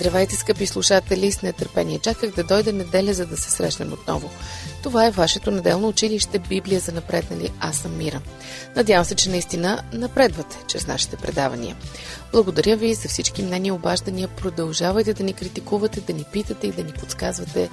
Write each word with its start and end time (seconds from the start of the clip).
Здравейте, 0.00 0.36
скъпи 0.36 0.66
слушатели! 0.66 1.32
С 1.32 1.42
нетърпение 1.42 1.98
чаках 1.98 2.30
да 2.30 2.44
дойде 2.44 2.72
неделя, 2.72 3.14
за 3.14 3.26
да 3.26 3.36
се 3.36 3.50
срещнем 3.50 3.92
отново. 3.92 4.30
Това 4.82 5.06
е 5.06 5.10
вашето 5.10 5.50
неделно 5.50 5.88
училище 5.88 6.38
Библия 6.38 6.80
за 6.80 6.92
напреднали 6.92 7.50
Аз 7.60 7.76
съм 7.76 7.96
Мира. 7.96 8.20
Надявам 8.76 9.04
се, 9.04 9.14
че 9.14 9.30
наистина 9.30 9.82
напредвате 9.92 10.58
чрез 10.68 10.86
нашите 10.86 11.16
предавания. 11.16 11.76
Благодаря 12.32 12.76
ви 12.76 12.94
за 12.94 13.08
всички 13.08 13.42
мнения 13.42 13.74
обаждания. 13.74 14.28
Продължавайте 14.28 15.14
да 15.14 15.24
ни 15.24 15.32
критикувате, 15.32 16.00
да 16.00 16.12
ни 16.12 16.24
питате 16.32 16.66
и 16.66 16.72
да 16.72 16.84
ни 16.84 16.92
подсказвате 16.92 17.70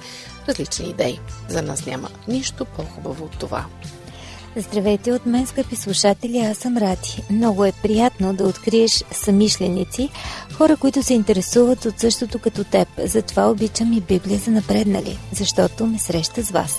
различни 0.48 0.88
идеи. 0.88 1.20
За 1.48 1.62
нас 1.62 1.86
няма 1.86 2.08
нищо 2.28 2.64
по-хубаво 2.64 3.24
от 3.24 3.38
това. 3.38 3.66
Здравейте 4.60 5.12
от 5.12 5.26
мен, 5.26 5.46
скъпи 5.46 5.76
слушатели, 5.76 6.38
аз 6.38 6.58
съм 6.58 6.76
Рати. 6.76 7.22
Много 7.30 7.64
е 7.64 7.72
приятно 7.82 8.34
да 8.34 8.44
откриеш 8.44 9.04
самишленици, 9.10 10.08
хора, 10.52 10.76
които 10.76 11.02
се 11.02 11.14
интересуват 11.14 11.84
от 11.84 12.00
същото 12.00 12.38
като 12.38 12.64
теб. 12.64 12.88
Затова 13.04 13.50
обичам 13.50 13.92
и 13.92 14.00
Библия 14.00 14.38
за 14.38 14.50
напреднали, 14.50 15.18
защото 15.32 15.86
ме 15.86 15.98
среща 15.98 16.42
с 16.42 16.50
вас. 16.50 16.76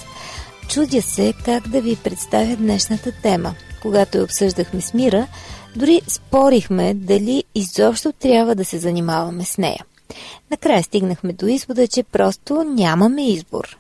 Чудя 0.70 1.02
се 1.02 1.34
как 1.46 1.68
да 1.68 1.82
ви 1.82 1.96
представя 1.96 2.56
днешната 2.56 3.12
тема. 3.24 3.54
Когато 3.82 4.18
я 4.18 4.24
обсъждахме 4.24 4.82
с 4.82 4.94
Мира, 4.94 5.28
дори 5.76 6.02
спорихме 6.08 6.94
дали 6.94 7.44
изобщо 7.56 8.12
трябва 8.12 8.56
да 8.56 8.66
се 8.66 8.78
занимаваме 8.78 9.46
с 9.46 9.58
нея. 9.58 9.86
Накрая 10.52 10.84
стигнахме 10.84 11.34
до 11.34 11.48
извода, 11.48 11.88
че 11.88 12.04
просто 12.04 12.64
нямаме 12.64 13.28
избор. 13.28 13.78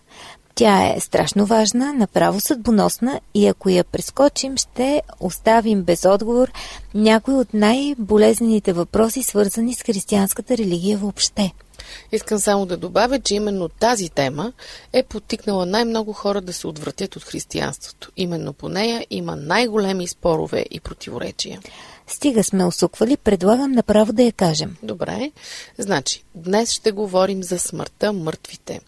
Тя 0.55 0.93
е 0.95 0.99
страшно 0.99 1.45
важна, 1.45 1.93
направо 1.93 2.39
съдбоносна 2.39 3.19
и 3.33 3.47
ако 3.47 3.69
я 3.69 3.83
прескочим, 3.83 4.57
ще 4.57 5.01
оставим 5.19 5.83
без 5.83 6.05
отговор 6.05 6.51
някои 6.93 7.33
от 7.33 7.53
най-болезнените 7.53 8.73
въпроси, 8.73 9.23
свързани 9.23 9.73
с 9.75 9.81
християнската 9.81 10.57
религия 10.57 10.97
въобще. 10.97 11.53
Искам 12.11 12.39
само 12.39 12.65
да 12.65 12.77
добавя, 12.77 13.19
че 13.19 13.35
именно 13.35 13.69
тази 13.69 14.09
тема 14.09 14.53
е 14.93 15.03
потикнала 15.03 15.65
най-много 15.65 16.13
хора 16.13 16.41
да 16.41 16.53
се 16.53 16.67
отвратят 16.67 17.15
от 17.15 17.23
християнството. 17.23 18.11
Именно 18.17 18.53
по 18.53 18.69
нея 18.69 19.05
има 19.09 19.35
най-големи 19.35 20.07
спорове 20.07 20.65
и 20.71 20.79
противоречия. 20.79 21.59
Стига 22.09 22.43
сме 22.43 22.65
усуквали, 22.65 23.17
предлагам 23.17 23.71
направо 23.71 24.13
да 24.13 24.23
я 24.23 24.31
кажем. 24.31 24.75
Добре. 24.83 25.31
Значи, 25.77 26.23
днес 26.35 26.71
ще 26.71 26.91
говорим 26.91 27.43
за 27.43 27.59
смъртта, 27.59 28.13
мъртвите. 28.13 28.79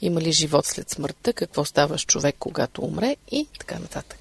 Има 0.00 0.20
ли 0.20 0.32
живот 0.32 0.66
след 0.66 0.90
смъртта, 0.90 1.32
какво 1.32 1.64
става 1.64 1.98
с 1.98 2.02
човек, 2.02 2.36
когато 2.38 2.82
умре 2.82 3.16
и 3.30 3.48
така 3.58 3.78
нататък. 3.78 4.18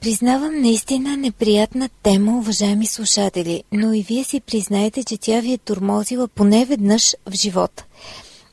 Признавам 0.00 0.60
наистина 0.60 1.16
неприятна 1.16 1.88
тема, 2.02 2.38
уважаеми 2.38 2.86
слушатели, 2.86 3.64
но 3.72 3.92
и 3.92 4.02
вие 4.02 4.24
си 4.24 4.40
признаете, 4.40 5.04
че 5.04 5.18
тя 5.18 5.40
ви 5.40 5.52
е 5.52 5.58
турмозила 5.58 6.28
поне 6.28 6.64
веднъж 6.64 7.14
в 7.26 7.34
живота. 7.34 7.84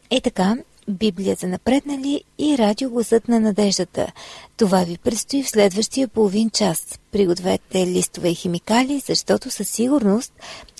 Е 0.09 0.21
така, 0.21 0.57
Библия 0.89 1.35
за 1.39 1.47
напреднали 1.47 2.23
и 2.37 2.57
радио 2.57 2.89
Гласът 2.89 3.27
на 3.27 3.39
надеждата. 3.39 4.11
Това 4.57 4.83
ви 4.83 4.97
предстои 4.97 5.43
в 5.43 5.49
следващия 5.49 6.07
половин 6.07 6.49
час. 6.49 6.99
Пригответе 7.11 7.87
листове 7.87 8.29
и 8.29 8.35
химикали, 8.35 8.99
защото 8.99 9.49
със 9.49 9.69
сигурност 9.69 10.33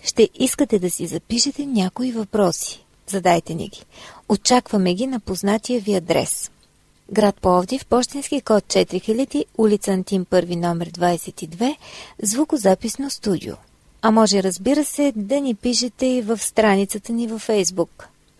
ще 0.03 0.29
искате 0.35 0.79
да 0.79 0.89
си 0.89 1.07
запишете 1.07 1.65
някои 1.65 2.11
въпроси. 2.11 2.85
Задайте 3.07 3.53
ни 3.53 3.69
ги. 3.69 3.83
Очакваме 4.29 4.93
ги 4.93 5.07
на 5.07 5.19
познатия 5.19 5.79
ви 5.79 5.95
адрес. 5.95 6.51
Град 7.11 7.35
Пловдив, 7.41 7.85
почтенски 7.85 8.41
код 8.41 8.63
4000, 8.63 9.45
улица 9.57 9.91
Антим 9.91 10.25
1 10.25 10.55
номер 10.55 10.91
22, 10.91 11.75
звукозаписно 12.21 13.09
студио. 13.09 13.53
А 14.01 14.11
може, 14.11 14.43
разбира 14.43 14.85
се, 14.85 15.13
да 15.15 15.41
ни 15.41 15.55
пишете 15.55 16.05
и 16.05 16.21
в 16.21 16.37
страницата 16.37 17.13
ни 17.13 17.27
във 17.27 17.41
Фейсбук. 17.41 18.07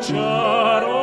чаро, 0.00 1.02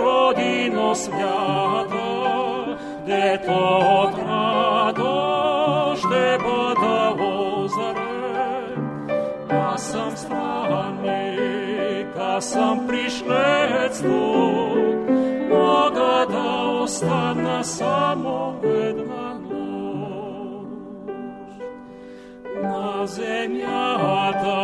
родино 0.00 0.94
свята, 0.94 2.76
дето 3.06 3.52
от 3.52 4.18
радо 4.18 5.96
ще 5.96 6.38
бъда 6.38 7.14
озарен. 7.20 8.90
Аз 9.50 9.82
съм 9.82 10.16
странник, 10.16 12.06
аз 12.20 12.44
съм 12.50 12.86
пришлец 12.88 14.02
тук, 14.02 15.10
мога 15.50 16.26
да 16.30 16.68
остана 16.82 17.64
само 17.64 18.54
На 22.99 23.07
земята, 23.07 24.57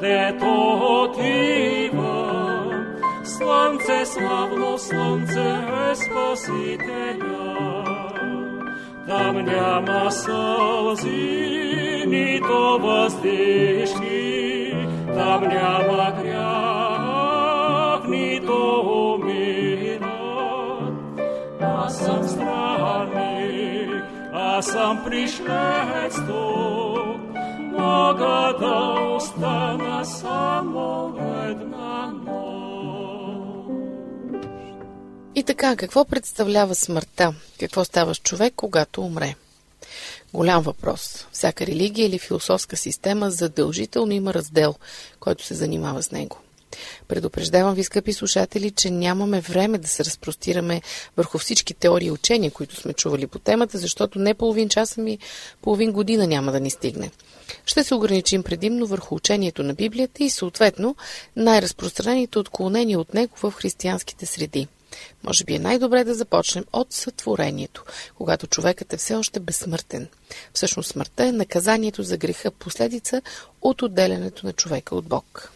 дето 0.00 0.72
отивам, 1.02 2.86
слънце, 3.24 4.06
славно 4.06 4.78
слънце 4.78 5.58
е 5.90 5.94
Спасителя. 5.94 7.84
Там 9.08 9.36
няма 9.36 10.12
сълзи, 10.12 11.44
нито 12.06 12.78
въздишки, 12.80 14.74
там 15.14 15.42
няма 15.42 16.12
грях, 16.22 18.08
нито 18.08 18.80
умира. 19.14 20.18
Аз 21.60 21.98
съм 21.98 22.22
странник, 22.22 24.02
аз 24.32 24.66
съм 24.66 25.00
пришлец 25.04 26.16
тук, 26.26 27.11
мога 27.83 28.57
да 28.59 28.75
остана 29.15 30.05
само 30.05 31.15
една 31.49 32.13
нощ. 32.25 32.43
И 35.35 35.43
така, 35.43 35.75
какво 35.75 36.05
представлява 36.05 36.75
смъртта? 36.75 37.33
Какво 37.59 37.85
става 37.85 38.15
с 38.15 38.19
човек, 38.19 38.53
когато 38.55 39.01
умре? 39.01 39.35
Голям 40.33 40.63
въпрос. 40.63 41.27
Всяка 41.31 41.65
религия 41.65 42.05
или 42.05 42.19
философска 42.19 42.77
система 42.77 43.31
задължително 43.31 44.11
има 44.11 44.33
раздел, 44.33 44.75
който 45.19 45.45
се 45.45 45.53
занимава 45.53 46.03
с 46.03 46.11
него. 46.11 46.37
Предупреждавам 47.07 47.75
ви, 47.75 47.83
скъпи 47.83 48.13
слушатели, 48.13 48.71
че 48.71 48.91
нямаме 48.91 49.41
време 49.41 49.77
да 49.77 49.87
се 49.87 50.05
разпростираме 50.05 50.81
върху 51.17 51.37
всички 51.37 51.73
теории 51.73 52.07
и 52.07 52.11
учения, 52.11 52.51
които 52.51 52.75
сме 52.75 52.93
чували 52.93 53.27
по 53.27 53.39
темата, 53.39 53.77
защото 53.77 54.19
не 54.19 54.33
половин 54.33 54.69
час, 54.69 54.97
ми 54.97 55.19
половин 55.61 55.91
година 55.91 56.27
няма 56.27 56.51
да 56.51 56.59
ни 56.59 56.69
стигне. 56.69 57.11
Ще 57.65 57.83
се 57.83 57.95
ограничим 57.95 58.43
предимно 58.43 58.87
върху 58.87 59.15
учението 59.15 59.63
на 59.63 59.73
Библията 59.73 60.23
и 60.23 60.29
съответно 60.29 60.95
най-разпространените 61.35 62.39
отклонения 62.39 62.99
от 62.99 63.13
него 63.13 63.35
в 63.37 63.51
християнските 63.51 64.25
среди. 64.25 64.67
Може 65.23 65.43
би 65.43 65.55
е 65.55 65.59
най-добре 65.59 66.03
да 66.03 66.15
започнем 66.15 66.65
от 66.73 66.93
сътворението, 66.93 67.83
когато 68.15 68.47
човекът 68.47 68.93
е 68.93 68.97
все 68.97 69.15
още 69.15 69.39
безсмъртен. 69.39 70.07
Всъщност 70.53 70.89
смъртта 70.89 71.25
е 71.25 71.31
наказанието 71.31 72.03
за 72.03 72.17
греха, 72.17 72.51
последица 72.51 73.21
от 73.61 73.81
отделянето 73.81 74.45
на 74.45 74.53
човека 74.53 74.95
от 74.95 75.05
Бог. 75.05 75.51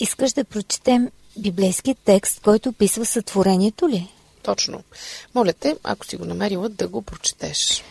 Искаш 0.00 0.32
да 0.32 0.44
прочетем 0.44 1.10
библейски 1.36 1.94
текст, 2.04 2.40
който 2.40 2.68
описва 2.68 3.06
сътворението 3.06 3.88
ли? 3.88 4.08
Точно. 4.42 4.82
Моля 5.34 5.52
те, 5.52 5.76
ако 5.84 6.06
си 6.06 6.16
го 6.16 6.24
намерила, 6.24 6.68
да 6.68 6.88
го 6.88 7.02
прочетеш. 7.02 7.84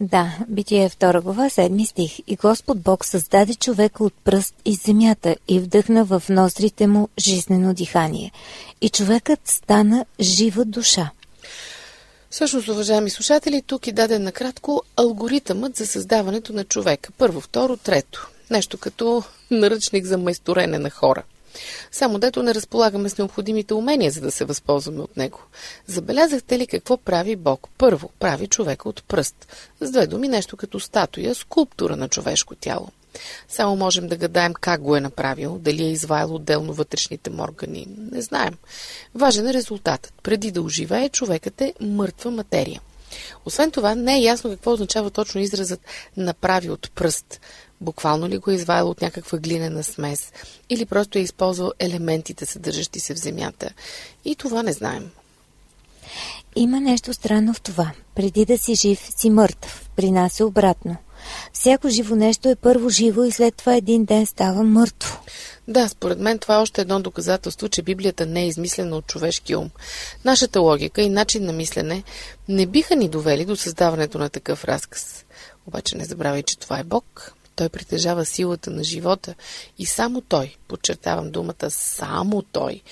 Да, 0.00 0.36
Битие 0.48 0.90
2 0.90 1.20
глава, 1.20 1.50
7 1.50 1.84
стих. 1.84 2.18
И 2.26 2.36
Господ 2.36 2.80
Бог 2.80 3.04
създаде 3.04 3.54
човека 3.54 4.04
от 4.04 4.14
пръст 4.24 4.54
из 4.64 4.84
земята 4.84 5.36
и 5.48 5.60
вдъхна 5.60 6.04
в 6.04 6.22
ноздрите 6.28 6.86
му 6.86 7.08
жизнено 7.18 7.74
дихание. 7.74 8.32
И 8.80 8.88
човекът 8.88 9.48
стана 9.48 10.06
жива 10.20 10.64
душа. 10.64 11.10
Всъщност, 12.30 12.68
уважаеми 12.68 13.10
слушатели, 13.10 13.62
тук 13.62 13.86
е 13.86 13.92
даден 13.92 14.22
накратко 14.22 14.82
алгоритъмът 14.96 15.76
за 15.76 15.86
създаването 15.86 16.52
на 16.52 16.64
човека. 16.64 17.12
Първо, 17.18 17.40
второ, 17.40 17.76
трето. 17.76 18.31
Нещо 18.52 18.78
като 18.78 19.22
наръчник 19.50 20.04
за 20.04 20.18
майсторене 20.18 20.78
на 20.78 20.90
хора. 20.90 21.22
Само 21.92 22.18
дето 22.18 22.42
не 22.42 22.54
разполагаме 22.54 23.08
с 23.08 23.18
необходимите 23.18 23.74
умения, 23.74 24.10
за 24.10 24.20
да 24.20 24.30
се 24.30 24.44
възползваме 24.44 25.00
от 25.00 25.16
него. 25.16 25.40
Забелязахте 25.86 26.58
ли 26.58 26.66
какво 26.66 26.96
прави 26.96 27.36
Бог? 27.36 27.68
Първо, 27.78 28.10
прави 28.18 28.46
човека 28.46 28.88
от 28.88 29.04
пръст. 29.08 29.46
С 29.80 29.90
две 29.90 30.06
думи, 30.06 30.28
нещо 30.28 30.56
като 30.56 30.80
статуя, 30.80 31.34
скулптура 31.34 31.96
на 31.96 32.08
човешко 32.08 32.54
тяло. 32.54 32.88
Само 33.48 33.76
можем 33.76 34.08
да 34.08 34.16
гадаем 34.16 34.54
как 34.54 34.82
го 34.82 34.96
е 34.96 35.00
направил, 35.00 35.58
дали 35.58 35.82
е 35.82 35.90
изваял 35.90 36.34
отделно 36.34 36.72
вътрешните 36.72 37.30
му 37.30 37.42
органи. 37.42 37.86
Не 38.12 38.22
знаем. 38.22 38.54
Важен 39.14 39.48
е 39.48 39.54
резултатът. 39.54 40.14
Преди 40.22 40.50
да 40.50 40.62
оживее, 40.62 41.08
човекът 41.08 41.60
е 41.60 41.74
мъртва 41.80 42.30
материя. 42.30 42.80
Освен 43.44 43.70
това, 43.70 43.94
не 43.94 44.16
е 44.16 44.22
ясно 44.22 44.50
какво 44.50 44.72
означава 44.72 45.10
точно 45.10 45.40
изразът 45.40 45.80
направи 46.16 46.70
от 46.70 46.90
пръст. 46.94 47.40
Буквално 47.82 48.28
ли 48.28 48.38
го 48.38 48.50
е 48.50 48.54
изваял 48.54 48.90
от 48.90 49.02
някаква 49.02 49.38
глинена 49.38 49.84
смес 49.84 50.32
или 50.70 50.86
просто 50.86 51.18
е 51.18 51.20
използвал 51.20 51.72
елементите, 51.78 52.46
съдържащи 52.46 53.00
се 53.00 53.14
в 53.14 53.18
земята. 53.18 53.70
И 54.24 54.36
това 54.36 54.62
не 54.62 54.72
знаем. 54.72 55.10
Има 56.56 56.80
нещо 56.80 57.14
странно 57.14 57.54
в 57.54 57.60
това. 57.60 57.92
Преди 58.14 58.44
да 58.44 58.58
си 58.58 58.74
жив, 58.74 59.08
си 59.16 59.30
мъртъв. 59.30 59.90
При 59.96 60.10
нас 60.10 60.40
е 60.40 60.44
обратно. 60.44 60.96
Всяко 61.52 61.88
живо 61.88 62.16
нещо 62.16 62.48
е 62.48 62.56
първо 62.56 62.88
живо 62.88 63.24
и 63.24 63.32
след 63.32 63.54
това 63.54 63.74
един 63.74 64.04
ден 64.04 64.26
става 64.26 64.62
мъртво. 64.62 65.20
Да, 65.68 65.88
според 65.88 66.18
мен 66.18 66.38
това 66.38 66.54
е 66.54 66.58
още 66.58 66.80
едно 66.80 67.00
доказателство, 67.00 67.68
че 67.68 67.82
Библията 67.82 68.26
не 68.26 68.42
е 68.42 68.46
измислена 68.46 68.96
от 68.96 69.06
човешки 69.06 69.56
ум. 69.56 69.70
Нашата 70.24 70.60
логика 70.60 71.02
и 71.02 71.08
начин 71.08 71.44
на 71.44 71.52
мислене 71.52 72.02
не 72.48 72.66
биха 72.66 72.96
ни 72.96 73.08
довели 73.08 73.44
до 73.44 73.56
създаването 73.56 74.18
на 74.18 74.28
такъв 74.28 74.64
разказ. 74.64 75.24
Обаче 75.66 75.96
не 75.96 76.04
забравяй, 76.04 76.42
че 76.42 76.58
това 76.58 76.78
е 76.78 76.84
Бог. 76.84 77.34
Той 77.56 77.68
притежава 77.68 78.24
силата 78.24 78.70
на 78.70 78.84
живота 78.84 79.34
и 79.78 79.86
само 79.86 80.20
той, 80.20 80.56
подчертавам 80.68 81.30
думата 81.30 81.70
само 81.70 82.42
той, 82.42 82.82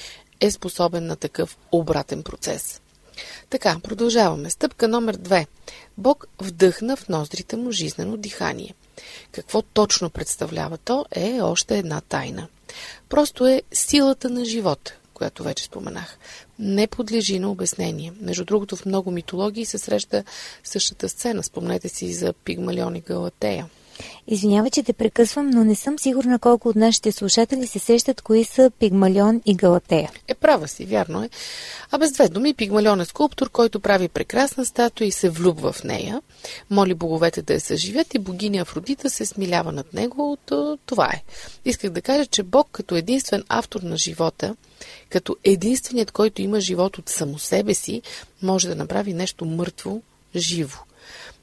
е 0.40 0.50
способен 0.50 1.06
на 1.06 1.16
такъв 1.16 1.56
обратен 1.72 2.22
процес. 2.22 2.80
Така, 3.50 3.80
продължаваме. 3.82 4.50
Стъпка 4.50 4.88
номер 4.88 5.16
две. 5.16 5.46
Бог 5.98 6.26
вдъхна 6.38 6.96
в 6.96 7.08
ноздрите 7.08 7.56
му 7.56 7.72
жизнено 7.72 8.16
дихание. 8.16 8.74
Какво 9.32 9.62
точно 9.62 10.10
представлява 10.10 10.78
то 10.78 11.04
е 11.12 11.40
още 11.40 11.78
една 11.78 12.00
тайна. 12.00 12.48
Просто 13.08 13.46
е 13.46 13.62
силата 13.72 14.30
на 14.30 14.44
живота, 14.44 14.94
която 15.14 15.42
вече 15.42 15.64
споменах. 15.64 16.18
Не 16.58 16.86
подлежи 16.86 17.38
на 17.38 17.50
обяснение. 17.50 18.12
Между 18.20 18.44
другото, 18.44 18.76
в 18.76 18.86
много 18.86 19.10
митологии 19.10 19.64
се 19.64 19.78
среща 19.78 20.24
същата 20.64 21.08
сцена. 21.08 21.42
Спомнете 21.42 21.88
си 21.88 22.12
за 22.12 22.32
Пигмалион 22.32 22.96
и 22.96 23.00
Галатея. 23.00 23.66
Извинявай, 24.26 24.70
че 24.70 24.82
те 24.82 24.92
прекъсвам, 24.92 25.50
но 25.50 25.64
не 25.64 25.74
съм 25.74 25.98
сигурна 25.98 26.38
колко 26.38 26.68
от 26.68 26.76
нашите 26.76 27.12
слушатели 27.12 27.66
се 27.66 27.78
сещат 27.78 28.20
кои 28.20 28.44
са 28.44 28.70
Пигмалион 28.78 29.40
и 29.46 29.54
Галатея. 29.54 30.10
Е, 30.28 30.34
права 30.34 30.68
си, 30.68 30.84
вярно 30.84 31.24
е. 31.24 31.30
А 31.90 31.98
без 31.98 32.12
две 32.12 32.28
думи, 32.28 32.54
Пигмалион 32.54 33.00
е 33.00 33.04
скулптор, 33.04 33.50
който 33.50 33.80
прави 33.80 34.08
прекрасна 34.08 34.64
статуя 34.64 35.06
и 35.06 35.12
се 35.12 35.30
влюбва 35.30 35.72
в 35.72 35.84
нея. 35.84 36.22
Моли 36.70 36.94
боговете 36.94 37.42
да 37.42 37.54
я 37.54 37.60
съживят 37.60 38.14
и 38.14 38.18
богиня 38.18 38.62
Афродита 38.62 39.10
се 39.10 39.26
смилява 39.26 39.72
над 39.72 39.94
него. 39.94 40.38
Това 40.86 41.06
е. 41.06 41.22
Исках 41.64 41.90
да 41.90 42.02
кажа, 42.02 42.26
че 42.26 42.42
Бог 42.42 42.68
като 42.72 42.96
единствен 42.96 43.44
автор 43.48 43.80
на 43.80 43.96
живота, 43.96 44.56
като 45.08 45.36
единственият, 45.44 46.10
който 46.10 46.42
има 46.42 46.60
живот 46.60 46.98
от 46.98 47.08
само 47.08 47.38
себе 47.38 47.74
си, 47.74 48.02
може 48.42 48.68
да 48.68 48.74
направи 48.74 49.14
нещо 49.14 49.44
мъртво 49.44 50.02
живо. 50.36 50.78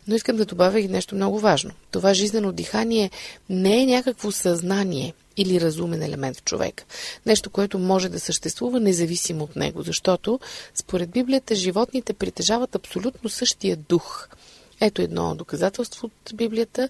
Но 0.08 0.16
искам 0.16 0.38
да 0.38 0.46
добавя 0.46 0.80
и 0.80 0.88
нещо 0.88 1.16
много 1.16 1.40
важно. 1.40 1.72
Това 1.92 2.14
жизнено 2.14 2.52
дихание 2.52 3.12
не 3.50 3.82
е 3.82 3.86
някакво 3.86 4.32
съзнание 4.32 5.14
или 5.38 5.62
разумен 5.62 6.02
елемент 6.02 6.38
в 6.38 6.44
човек. 6.44 6.86
Нещо, 7.26 7.50
което 7.50 7.80
може 7.80 8.10
да 8.10 8.20
съществува 8.20 8.80
независимо 8.80 9.44
от 9.44 9.56
него, 9.56 9.82
защото 9.82 10.40
според 10.76 11.10
Библията 11.10 11.56
животните 11.56 12.14
притежават 12.14 12.76
абсолютно 12.76 13.30
същия 13.30 13.78
дух. 13.78 14.28
Ето 14.82 15.02
едно 15.02 15.36
доказателство 15.36 16.08
от 16.08 16.36
Библията. 16.36 16.90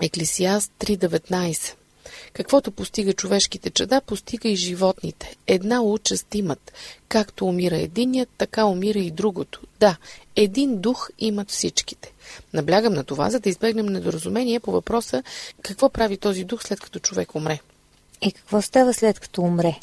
Еклесиаст 0.00 0.72
3.19 0.80 1.74
Каквото 2.32 2.70
постига 2.70 3.12
човешките 3.12 3.70
чада, 3.70 4.00
постига 4.00 4.48
и 4.48 4.56
животните. 4.56 5.36
Една 5.46 5.82
участ 5.82 6.34
имат. 6.34 6.72
Както 7.08 7.46
умира 7.46 7.76
единият, 7.76 8.28
така 8.38 8.64
умира 8.64 8.98
и 8.98 9.10
другото. 9.10 9.60
Да, 9.80 9.96
един 10.36 10.80
дух 10.80 11.10
имат 11.18 11.50
всичките. 11.50 12.12
Наблягам 12.52 12.94
на 12.94 13.04
това, 13.04 13.30
за 13.30 13.40
да 13.40 13.48
избегнем 13.48 13.86
недоразумение 13.86 14.60
по 14.60 14.72
въпроса 14.72 15.22
какво 15.62 15.88
прави 15.88 16.16
този 16.16 16.44
дух 16.44 16.62
след 16.62 16.80
като 16.80 16.98
човек 16.98 17.34
умре. 17.34 17.58
И 18.22 18.32
какво 18.32 18.62
става 18.62 18.94
след 18.94 19.20
като 19.20 19.42
умре? 19.42 19.74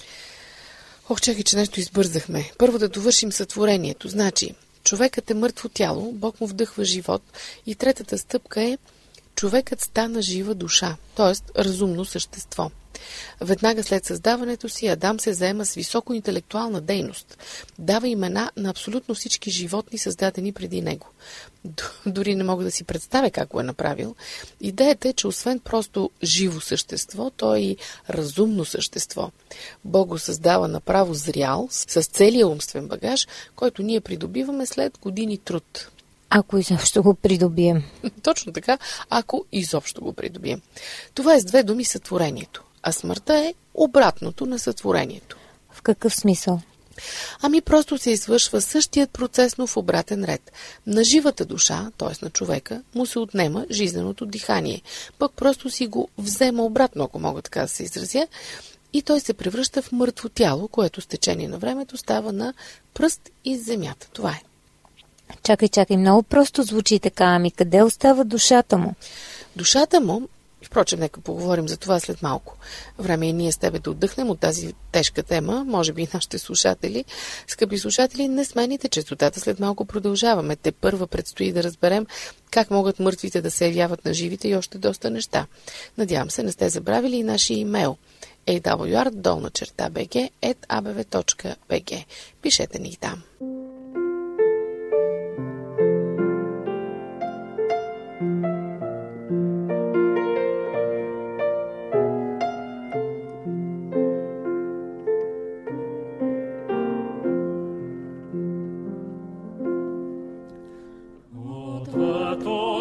Ох, 1.10 1.22
чакай, 1.22 1.44
че 1.44 1.58
нещо 1.58 1.80
избързахме. 1.80 2.52
Първо 2.58 2.80
да 2.80 2.90
довършим 2.90 3.32
сътворението. 3.32 4.08
Значи, 4.08 4.56
човекът 4.84 5.32
е 5.32 5.34
мъртво 5.34 5.70
тяло, 5.70 6.12
Бог 6.12 6.42
му 6.42 6.48
вдъхва 6.48 6.86
живот 6.86 7.22
и 7.66 7.76
третата 7.76 8.18
стъпка 8.18 8.62
е 8.62 8.78
човекът 9.36 9.82
стана 9.82 10.22
жива 10.22 10.56
душа, 10.56 10.96
т.е. 11.16 11.62
разумно 11.64 12.06
същество. 12.06 12.72
Веднага 13.42 13.84
след 13.84 14.06
създаването 14.06 14.70
си 14.70 14.88
Адам 14.88 15.20
се 15.20 15.34
заема 15.34 15.66
с 15.66 15.74
високо 15.74 16.14
интелектуална 16.14 16.82
дейност. 16.82 17.38
Дава 17.80 18.08
имена 18.08 18.52
на 18.58 18.70
абсолютно 18.70 19.16
всички 19.16 19.52
животни, 19.52 19.98
създадени 19.98 20.54
преди 20.54 20.82
него. 20.82 21.08
Дори 22.06 22.36
не 22.36 22.44
мога 22.44 22.64
да 22.64 22.72
си 22.72 22.84
представя 22.84 23.32
как 23.32 23.50
го 23.50 23.60
е 23.60 23.64
направил. 23.64 24.16
Идеята 24.62 25.10
е, 25.10 25.14
че 25.14 25.28
освен 25.28 25.60
просто 25.60 26.10
живо 26.24 26.62
същество, 26.62 27.30
то 27.30 27.56
е 27.56 27.60
и 27.60 27.78
разумно 28.10 28.66
същество. 28.66 29.32
Бог 29.86 30.08
го 30.08 30.20
създава 30.20 30.68
направо 30.68 31.14
зрял, 31.14 31.68
с 31.72 32.04
целия 32.04 32.48
умствен 32.48 32.88
багаж, 32.88 33.28
който 33.56 33.84
ние 33.84 34.02
придобиваме 34.02 34.66
след 34.66 34.98
години 34.98 35.38
труд. 35.38 35.90
Ако 36.36 36.58
изобщо 36.58 37.04
го 37.04 37.14
придобием. 37.14 37.84
Точно 38.24 38.54
така, 38.54 38.78
ако 39.10 39.46
изобщо 39.52 40.02
го 40.02 40.14
придобием. 40.14 40.62
Това 41.14 41.36
е 41.36 41.40
с 41.40 41.46
две 41.46 41.64
думи 41.64 41.86
сътворението, 41.86 42.64
а 42.84 42.92
смъртта 42.92 43.38
е 43.38 43.54
обратното 43.74 44.46
на 44.46 44.60
сътворението. 44.60 45.38
В 45.72 45.82
какъв 45.82 46.16
смисъл? 46.16 46.62
Ами 47.42 47.62
просто 47.62 47.98
се 47.98 48.12
извършва 48.12 48.62
същият 48.62 49.12
процес, 49.12 49.58
но 49.58 49.68
в 49.68 49.78
обратен 49.78 50.26
ред. 50.26 50.52
На 50.88 51.04
живата 51.04 51.46
душа, 51.46 51.92
т.е. 51.98 52.26
на 52.26 52.30
човека, 52.32 52.82
му 52.96 53.06
се 53.06 53.20
отнема 53.20 53.66
жизненото 53.72 54.26
дихание. 54.26 54.82
Пък 55.20 55.32
просто 55.32 55.70
си 55.70 55.88
го 55.88 56.10
взема 56.18 56.64
обратно, 56.64 57.04
ако 57.04 57.20
мога 57.20 57.42
така 57.42 57.62
да 57.62 57.68
се 57.68 57.84
изразя, 57.84 58.28
и 58.94 59.02
той 59.02 59.20
се 59.20 59.34
превръща 59.34 59.82
в 59.82 59.92
мъртво 59.92 60.30
тяло, 60.30 60.68
което 60.68 61.02
с 61.02 61.08
течение 61.08 61.48
на 61.48 61.58
времето 61.58 61.98
става 61.98 62.34
на 62.34 62.54
пръст 62.94 63.30
из 63.46 63.66
земята. 63.66 64.08
Това 64.14 64.32
е. 64.32 64.42
Чакай, 65.44 65.70
чакай, 65.70 65.98
много 65.98 66.24
просто 66.24 66.64
звучи 66.64 67.00
така. 67.00 67.26
Ами 67.26 67.52
къде 67.52 67.84
остава 67.84 68.24
душата 68.24 68.78
му? 68.78 68.96
Душата 69.56 70.02
му, 70.02 70.22
впрочем, 70.66 71.00
нека 71.00 71.22
поговорим 71.22 71.68
за 71.68 71.78
това 71.78 72.00
след 72.00 72.22
малко. 72.22 72.58
Време 73.00 73.28
и 73.28 73.34
ние 73.34 73.52
с 73.52 73.58
тебе 73.58 73.80
да 73.80 73.92
отдъхнем 73.92 74.30
от 74.30 74.40
тази 74.40 74.74
тежка 74.92 75.24
тема, 75.24 75.64
може 75.68 75.94
би 75.94 76.02
и 76.02 76.08
нашите 76.14 76.40
слушатели. 76.40 77.06
Скъпи 77.48 77.78
слушатели, 77.78 78.28
не 78.28 78.46
смените 78.46 78.90
частотата, 78.90 79.40
след 79.40 79.60
малко 79.60 79.86
продължаваме. 79.86 80.56
Те 80.56 80.72
първа 80.72 81.08
предстои 81.08 81.52
да 81.52 81.64
разберем 81.64 82.06
как 82.52 82.72
могат 82.72 83.00
мъртвите 83.00 83.42
да 83.42 83.52
се 83.52 83.66
явяват 83.66 84.06
на 84.06 84.14
живите 84.14 84.48
и 84.48 84.56
още 84.56 84.78
доста 84.78 85.10
неща. 85.10 85.48
Надявам 85.98 86.32
се, 86.32 86.44
не 86.44 86.52
сте 86.52 86.70
забравили 86.70 87.16
и 87.16 87.24
нашия 87.24 87.58
имейл 87.58 87.98
awr 88.48 89.10
долна 89.12 89.50
bg 89.50 90.30
abv.bg. 90.70 92.06
Пишете 92.42 92.80
ни 92.80 92.98
там. 93.02 93.24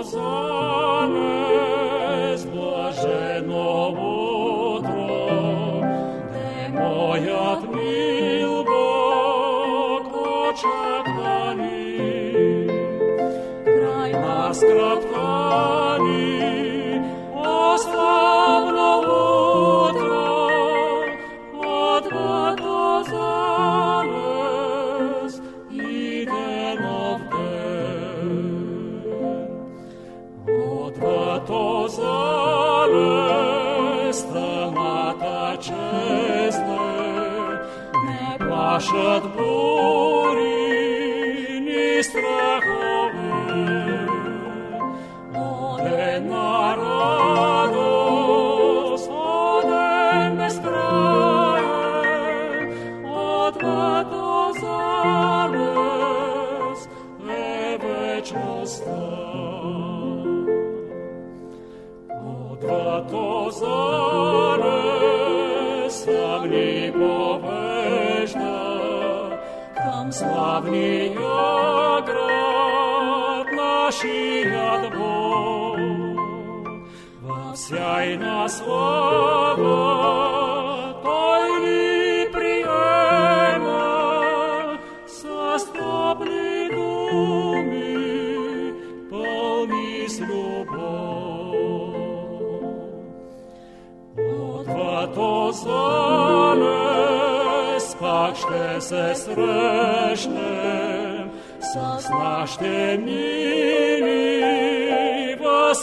Hosanna. 0.03 0.62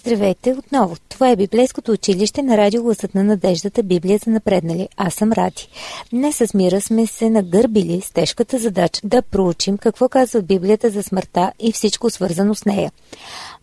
Здравейте 0.05 0.53
отново! 0.53 0.95
Това 1.09 1.29
е 1.29 1.35
Библейското 1.35 1.91
училище 1.91 2.41
на 2.41 2.57
радио 2.57 2.83
Гласът 2.83 3.15
на 3.15 3.23
надеждата 3.23 3.83
Библия 3.83 4.19
за 4.25 4.31
напреднали. 4.31 4.89
Аз 4.97 5.13
съм 5.13 5.31
Ради. 5.31 5.67
Днес 6.11 6.35
с 6.35 6.53
Мира 6.53 6.81
сме 6.81 7.07
се 7.07 7.29
нагърбили 7.29 8.01
с 8.01 8.11
тежката 8.11 8.57
задача 8.57 9.01
да 9.03 9.21
проучим 9.21 9.77
какво 9.77 10.09
казва 10.09 10.41
Библията 10.41 10.89
за 10.89 11.03
смъртта 11.03 11.51
и 11.59 11.71
всичко 11.71 12.09
свързано 12.09 12.55
с 12.55 12.65
нея. 12.65 12.91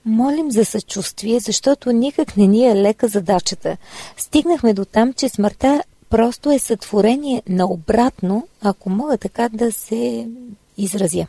Молим 0.04 0.50
за 0.50 0.64
съчувствие, 0.64 1.40
защото 1.40 1.92
никак 1.92 2.36
не 2.36 2.46
ни 2.46 2.66
е 2.66 2.76
лека 2.76 3.08
задачата. 3.08 3.76
Стигнахме 4.16 4.74
до 4.74 4.84
там, 4.84 5.12
че 5.12 5.28
смъртта 5.28 5.82
просто 6.10 6.50
е 6.50 6.58
сътворение 6.58 7.42
на 7.48 7.66
обратно, 7.66 8.48
ако 8.62 8.90
мога 8.90 9.18
така 9.18 9.48
да 9.48 9.72
се 9.72 10.28
изразя. 10.78 11.26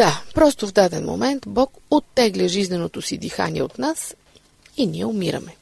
Да, 0.00 0.22
просто 0.34 0.66
в 0.66 0.72
даден 0.72 1.04
момент 1.04 1.42
Бог 1.46 1.72
оттегля 1.90 2.48
жизненото 2.48 3.02
си 3.02 3.18
дихание 3.18 3.62
от 3.62 3.78
нас 3.78 4.16
и 4.76 4.86
ние 4.86 5.04
умираме. 5.04 5.56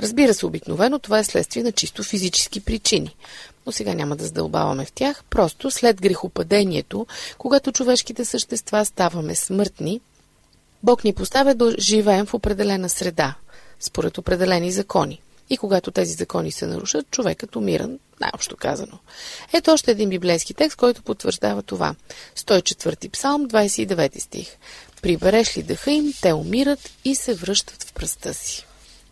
Разбира 0.00 0.34
се, 0.34 0.46
обикновено 0.46 0.98
това 0.98 1.18
е 1.18 1.24
следствие 1.24 1.62
на 1.62 1.72
чисто 1.72 2.02
физически 2.02 2.60
причини. 2.60 3.16
Но 3.66 3.72
сега 3.72 3.94
няма 3.94 4.16
да 4.16 4.24
задълбаваме 4.24 4.84
в 4.84 4.92
тях. 4.92 5.24
Просто 5.30 5.70
след 5.70 6.00
грехопадението, 6.00 7.06
когато 7.38 7.72
човешките 7.72 8.24
същества 8.24 8.84
ставаме 8.84 9.34
смъртни, 9.34 10.00
Бог 10.82 11.04
ни 11.04 11.12
поставя 11.12 11.54
да 11.54 11.74
живеем 11.78 12.26
в 12.26 12.34
определена 12.34 12.88
среда, 12.88 13.34
според 13.80 14.18
определени 14.18 14.72
закони. 14.72 15.20
И 15.50 15.56
когато 15.56 15.90
тези 15.90 16.12
закони 16.12 16.52
се 16.52 16.66
нарушат, 16.66 17.10
човекът 17.10 17.56
умира, 17.56 17.88
най-общо 18.20 18.56
казано. 18.56 18.98
Ето 19.52 19.70
още 19.70 19.90
един 19.90 20.08
библейски 20.08 20.54
текст, 20.54 20.76
който 20.76 21.02
потвърждава 21.02 21.62
това. 21.62 21.94
104 22.36 23.10
псалм, 23.10 23.48
29 23.48 24.18
стих. 24.18 24.56
Прибереш 25.02 25.56
ли 25.56 25.62
дъха 25.62 25.90
им, 25.90 26.12
те 26.22 26.32
умират 26.32 26.90
и 27.04 27.14
се 27.14 27.34
връщат 27.34 27.82
в 27.82 27.92
пръста 27.92 28.34
си. 28.34 28.66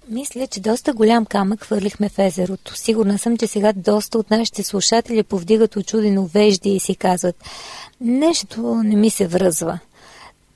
Мисля, 0.09 0.47
че 0.47 0.61
доста 0.61 0.92
голям 0.92 1.26
камък 1.26 1.64
хвърлихме 1.64 2.09
в 2.09 2.18
езерото. 2.18 2.76
Сигурна 2.76 3.18
съм, 3.18 3.37
че 3.37 3.47
сега 3.47 3.73
доста 3.76 4.18
от 4.18 4.30
нашите 4.30 4.62
слушатели 4.62 5.23
повдигат 5.23 5.76
очудено 5.76 6.26
вежди 6.26 6.71
и 6.71 6.80
си 6.80 6.97
казват 6.97 7.45
нещо 8.00 8.75
не 8.85 8.97
ми 8.97 9.11
се 9.11 9.26
връзва. 9.26 9.78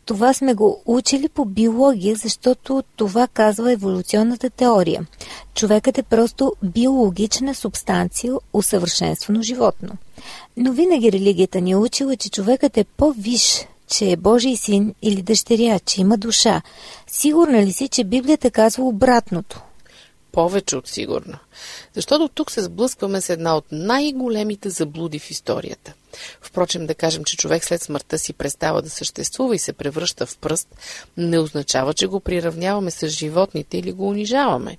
Това 0.04 0.35
сме 0.35 0.54
го 0.54 0.82
учили 0.87 1.28
по 1.28 1.44
биология, 1.44 2.16
защото 2.16 2.82
това 2.97 3.28
казва 3.28 3.73
еволюционната 3.73 4.50
теория. 4.50 5.06
Човекът 5.54 5.99
е 5.99 6.02
просто 6.02 6.52
биологична 6.62 7.54
субстанция, 7.54 8.35
усъвършенствано 8.52 9.42
животно. 9.42 9.92
Но 10.56 10.73
винаги 10.73 11.12
религията 11.12 11.61
ни 11.61 11.71
е 11.71 11.76
учила, 11.76 12.16
че 12.16 12.30
човекът 12.30 12.76
е 12.76 12.85
по-виш, 12.85 13.66
че 13.87 14.11
е 14.11 14.16
Божий 14.16 14.56
син 14.56 14.94
или 15.02 15.23
дъщеря, 15.23 15.78
че 15.78 16.00
има 16.00 16.18
душа. 16.18 16.62
Сигурна 17.06 17.66
ли 17.66 17.73
си, 17.73 17.88
че 17.88 18.04
Библията 18.04 18.50
казва 18.50 18.85
обратното? 18.85 19.61
Повече 20.32 20.76
от 20.76 20.88
сигурно. 20.88 21.38
Защото 21.94 22.28
тук 22.28 22.50
се 22.50 22.62
сблъскваме 22.62 23.21
с 23.21 23.30
една 23.30 23.56
от 23.56 23.64
най-големите 23.73 24.71
заблуди 24.71 25.18
в 25.18 25.30
историята. 25.30 25.92
Впрочем, 26.42 26.87
да 26.87 26.95
кажем, 26.95 27.25
че 27.25 27.37
човек 27.37 27.64
след 27.64 27.83
смъртта 27.83 28.19
си 28.19 28.33
престава 28.33 28.83
да 28.83 28.90
съществува 28.90 29.54
и 29.54 29.59
се 29.59 29.73
превръща 29.73 30.26
в 30.26 30.38
пръст, 30.38 30.69
не 31.16 31.38
означава, 31.38 31.95
че 31.95 32.07
го 32.07 32.21
приравняваме 32.21 32.90
с 32.90 33.09
животните 33.09 33.78
или 33.78 33.92
го 33.92 34.09
унижаваме. 34.09 34.78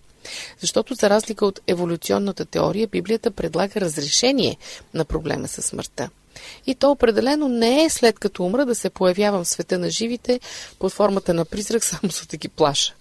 Защото 0.59 0.93
за 0.93 1.09
разлика 1.09 1.45
от 1.45 1.59
еволюционната 1.67 2.45
теория, 2.45 2.87
Библията 2.87 3.31
предлага 3.31 3.81
разрешение 3.81 4.57
на 4.93 5.05
проблема 5.05 5.47
с 5.47 5.61
смъртта. 5.61 6.09
И 6.65 6.75
то 6.75 6.91
определено 6.91 7.47
не 7.47 7.83
е 7.83 7.89
след 7.89 8.19
като 8.19 8.43
умра 8.43 8.65
да 8.65 8.75
се 8.75 8.89
появявам 8.89 9.43
в 9.43 9.47
света 9.47 9.79
на 9.79 9.89
живите 9.89 10.39
под 10.79 10.91
формата 10.91 11.33
на 11.33 11.45
призрак, 11.45 11.83
само 11.83 12.11
за 12.11 12.25
да 12.25 12.37
ги 12.37 12.47
плаша. 12.47 12.93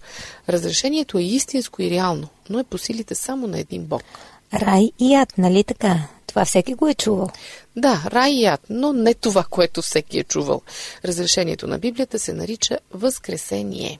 Разрешението 0.49 1.17
е 1.17 1.23
истинско 1.23 1.81
и 1.81 1.89
реално, 1.89 2.27
но 2.49 2.59
е 2.59 2.63
по 2.63 2.77
силите 2.77 3.15
само 3.15 3.47
на 3.47 3.59
един 3.59 3.83
Бог. 3.83 4.03
Рай 4.53 4.91
и 4.99 5.15
ад, 5.15 5.37
нали 5.37 5.63
така? 5.63 6.07
Това 6.33 6.45
всеки 6.45 6.73
го 6.73 6.87
е 6.87 6.93
чувал. 6.93 7.29
Да, 7.75 8.03
рай 8.07 8.31
и 8.31 8.45
ад, 8.45 8.61
но 8.69 8.93
не 8.93 9.13
това, 9.13 9.43
което 9.49 9.81
всеки 9.81 10.19
е 10.19 10.23
чувал. 10.23 10.61
Разрешението 11.05 11.67
на 11.67 11.77
Библията 11.79 12.19
се 12.19 12.33
нарича 12.33 12.77
Възкресение. 12.93 13.99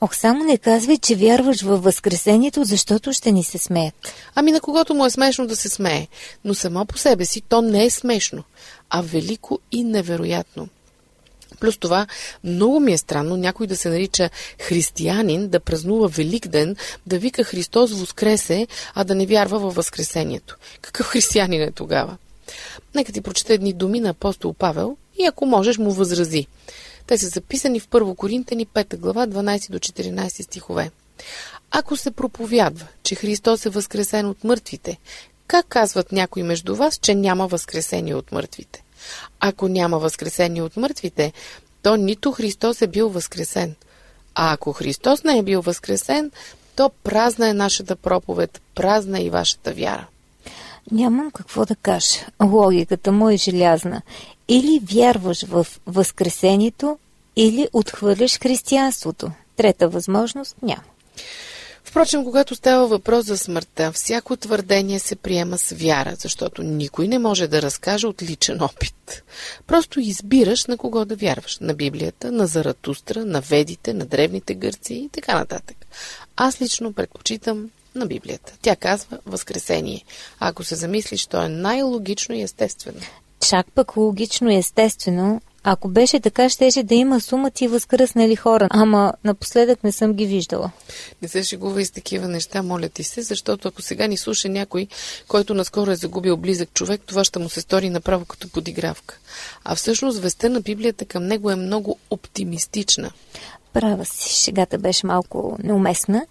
Ох, 0.00 0.16
само 0.16 0.44
не 0.44 0.58
казвай, 0.58 0.98
че 0.98 1.14
вярваш 1.14 1.62
във 1.62 1.84
Възкресението, 1.84 2.64
защото 2.64 3.12
ще 3.12 3.32
ни 3.32 3.44
се 3.44 3.58
смеят. 3.58 3.94
Ами 4.34 4.52
на 4.52 4.60
когото 4.60 4.94
му 4.94 5.06
е 5.06 5.10
смешно 5.10 5.46
да 5.46 5.56
се 5.56 5.68
смее, 5.68 6.06
но 6.44 6.54
само 6.54 6.86
по 6.86 6.98
себе 6.98 7.24
си 7.24 7.40
то 7.40 7.62
не 7.62 7.84
е 7.84 7.90
смешно, 7.90 8.44
а 8.90 9.02
велико 9.02 9.58
и 9.72 9.84
невероятно. 9.84 10.68
Плюс 11.60 11.78
това, 11.78 12.06
много 12.44 12.80
ми 12.80 12.92
е 12.92 12.98
странно 12.98 13.36
някой 13.36 13.66
да 13.66 13.76
се 13.76 13.88
нарича 13.88 14.30
християнин, 14.60 15.48
да 15.48 15.60
празнува 15.60 16.08
Велик 16.08 16.48
ден, 16.48 16.76
да 17.06 17.18
вика 17.18 17.44
Христос 17.44 17.92
воскресе, 17.92 18.66
а 18.94 19.04
да 19.04 19.14
не 19.14 19.26
вярва 19.26 19.58
във 19.58 19.74
Възкресението. 19.74 20.56
Какъв 20.80 21.06
християнин 21.06 21.62
е 21.62 21.70
тогава? 21.70 22.16
Нека 22.94 23.12
ти 23.12 23.20
прочета 23.20 23.54
едни 23.54 23.72
думи 23.72 24.00
на 24.00 24.08
апостол 24.08 24.54
Павел 24.54 24.96
и 25.18 25.26
ако 25.26 25.46
можеш 25.46 25.78
му 25.78 25.92
възрази. 25.92 26.46
Те 27.06 27.18
са 27.18 27.28
записани 27.28 27.80
в 27.80 27.88
1 27.88 28.16
Коринтени 28.16 28.66
5 28.66 28.96
глава 28.96 29.26
12 29.26 29.70
до 29.70 29.78
14 29.78 30.42
стихове. 30.42 30.90
Ако 31.70 31.96
се 31.96 32.10
проповядва, 32.10 32.86
че 33.02 33.14
Христос 33.14 33.66
е 33.66 33.70
възкресен 33.70 34.26
от 34.26 34.44
мъртвите, 34.44 34.98
как 35.46 35.66
казват 35.66 36.12
някои 36.12 36.42
между 36.42 36.74
вас, 36.74 36.98
че 36.98 37.14
няма 37.14 37.46
възкресение 37.46 38.14
от 38.14 38.32
мъртвите? 38.32 38.82
Ако 39.40 39.68
няма 39.68 39.98
възкресение 39.98 40.62
от 40.62 40.76
мъртвите, 40.76 41.32
то 41.82 41.96
нито 41.96 42.32
Христос 42.32 42.82
е 42.82 42.86
бил 42.86 43.08
възкресен. 43.08 43.74
А 44.34 44.52
ако 44.52 44.72
Христос 44.72 45.24
не 45.24 45.38
е 45.38 45.42
бил 45.42 45.62
възкресен, 45.62 46.30
то 46.76 46.90
празна 47.04 47.48
е 47.48 47.54
нашата 47.54 47.96
проповед, 47.96 48.62
празна 48.74 49.18
е 49.18 49.22
и 49.22 49.30
вашата 49.30 49.72
вяра. 49.72 50.06
Нямам 50.92 51.30
какво 51.30 51.64
да 51.64 51.76
кажа. 51.76 52.18
Логиката 52.44 53.12
му 53.12 53.30
е 53.30 53.36
желязна. 53.36 54.02
Или 54.48 54.80
вярваш 54.92 55.44
в 55.44 55.66
Възкресението, 55.86 56.98
или 57.36 57.68
отхвърляш 57.72 58.38
християнството. 58.38 59.30
Трета 59.56 59.88
възможност 59.88 60.56
няма. 60.62 60.82
Впрочем, 61.96 62.24
когато 62.24 62.54
става 62.54 62.86
въпрос 62.86 63.26
за 63.26 63.38
смъртта, 63.38 63.92
всяко 63.92 64.36
твърдение 64.36 64.98
се 64.98 65.16
приема 65.16 65.58
с 65.58 65.70
вяра, 65.70 66.14
защото 66.18 66.62
никой 66.62 67.08
не 67.08 67.18
може 67.18 67.48
да 67.48 67.62
разкаже 67.62 68.06
от 68.06 68.22
личен 68.22 68.62
опит. 68.62 69.22
Просто 69.66 70.00
избираш 70.00 70.66
на 70.66 70.76
кого 70.76 71.04
да 71.04 71.16
вярваш. 71.16 71.58
На 71.60 71.74
Библията, 71.74 72.32
на 72.32 72.46
Заратустра, 72.46 73.24
на 73.24 73.40
ведите, 73.40 73.94
на 73.94 74.06
древните 74.06 74.54
гърци 74.54 74.94
и 74.94 75.08
така 75.08 75.38
нататък. 75.38 75.76
Аз 76.36 76.60
лично 76.60 76.92
предпочитам 76.92 77.70
на 77.94 78.06
Библията. 78.06 78.52
Тя 78.62 78.76
казва 78.76 79.18
Възкресение. 79.26 80.04
Ако 80.40 80.64
се 80.64 80.74
замислиш, 80.74 81.26
то 81.26 81.42
е 81.42 81.48
най-логично 81.48 82.34
и 82.34 82.42
естествено. 82.42 83.00
Чак 83.48 83.66
пък 83.74 83.96
логично 83.96 84.50
и 84.50 84.56
естествено 84.56 85.40
ако 85.68 85.88
беше 85.88 86.20
така, 86.20 86.48
щеше 86.48 86.82
да 86.82 86.94
има 86.94 87.20
сума 87.20 87.50
ти 87.50 87.68
възкръснали 87.68 88.36
хора. 88.36 88.68
Ама 88.70 89.12
напоследък 89.24 89.84
не 89.84 89.92
съм 89.92 90.12
ги 90.12 90.26
виждала. 90.26 90.70
Не 91.22 91.28
се 91.28 91.42
шегува 91.42 91.82
и 91.82 91.84
с 91.84 91.90
такива 91.90 92.28
неща, 92.28 92.62
моля 92.62 92.88
ти 92.88 93.04
се, 93.04 93.22
защото 93.22 93.68
ако 93.68 93.82
сега 93.82 94.06
ни 94.06 94.16
слуша 94.16 94.48
някой, 94.48 94.86
който 95.28 95.54
наскоро 95.54 95.90
е 95.90 95.96
загубил 95.96 96.36
близък 96.36 96.74
човек, 96.74 97.00
това 97.06 97.24
ще 97.24 97.38
му 97.38 97.48
се 97.48 97.60
стори 97.60 97.90
направо 97.90 98.24
като 98.24 98.48
подигравка. 98.48 99.18
А 99.64 99.74
всъщност 99.74 100.18
веста 100.18 100.50
на 100.50 100.60
Библията 100.60 101.04
към 101.04 101.26
него 101.26 101.50
е 101.50 101.56
много 101.56 101.98
оптимистична. 102.10 103.10
Права 103.72 104.04
си, 104.04 104.44
шегата 104.44 104.78
беше 104.78 105.06
малко 105.06 105.56
неуместна, 105.62 106.26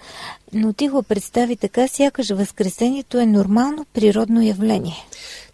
но 0.54 0.74
ти 0.74 0.88
го 0.88 1.04
представи 1.04 1.56
така, 1.56 1.88
сякаш 1.88 2.30
възкресението 2.30 3.20
е 3.20 3.26
нормално 3.26 3.86
природно 3.94 4.42
явление. 4.42 5.06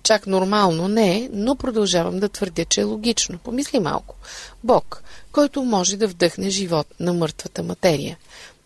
Чак 0.04 0.28
нормално 0.28 0.88
не 0.88 1.18
е, 1.18 1.30
но 1.34 1.56
продължавам 1.56 2.20
да 2.20 2.30
твърдя, 2.30 2.66
че 2.66 2.82
е 2.82 2.84
логично. 2.84 3.38
Помисли 3.38 3.80
малко. 3.80 4.16
Бог, 4.64 5.04
който 5.32 5.64
може 5.64 5.98
да 5.98 6.08
вдъхне 6.08 6.50
живот 6.50 6.88
на 7.00 7.14
мъртвата 7.14 7.64
материя, 7.64 8.18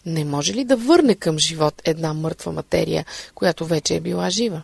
не 0.06 0.26
може 0.26 0.54
ли 0.54 0.64
да 0.64 0.76
върне 0.76 1.16
към 1.16 1.40
живот 1.40 1.82
една 1.86 2.14
мъртва 2.14 2.52
материя, 2.52 3.06
която 3.36 3.66
вече 3.66 3.96
е 3.96 4.00
била 4.00 4.30
жива? 4.30 4.62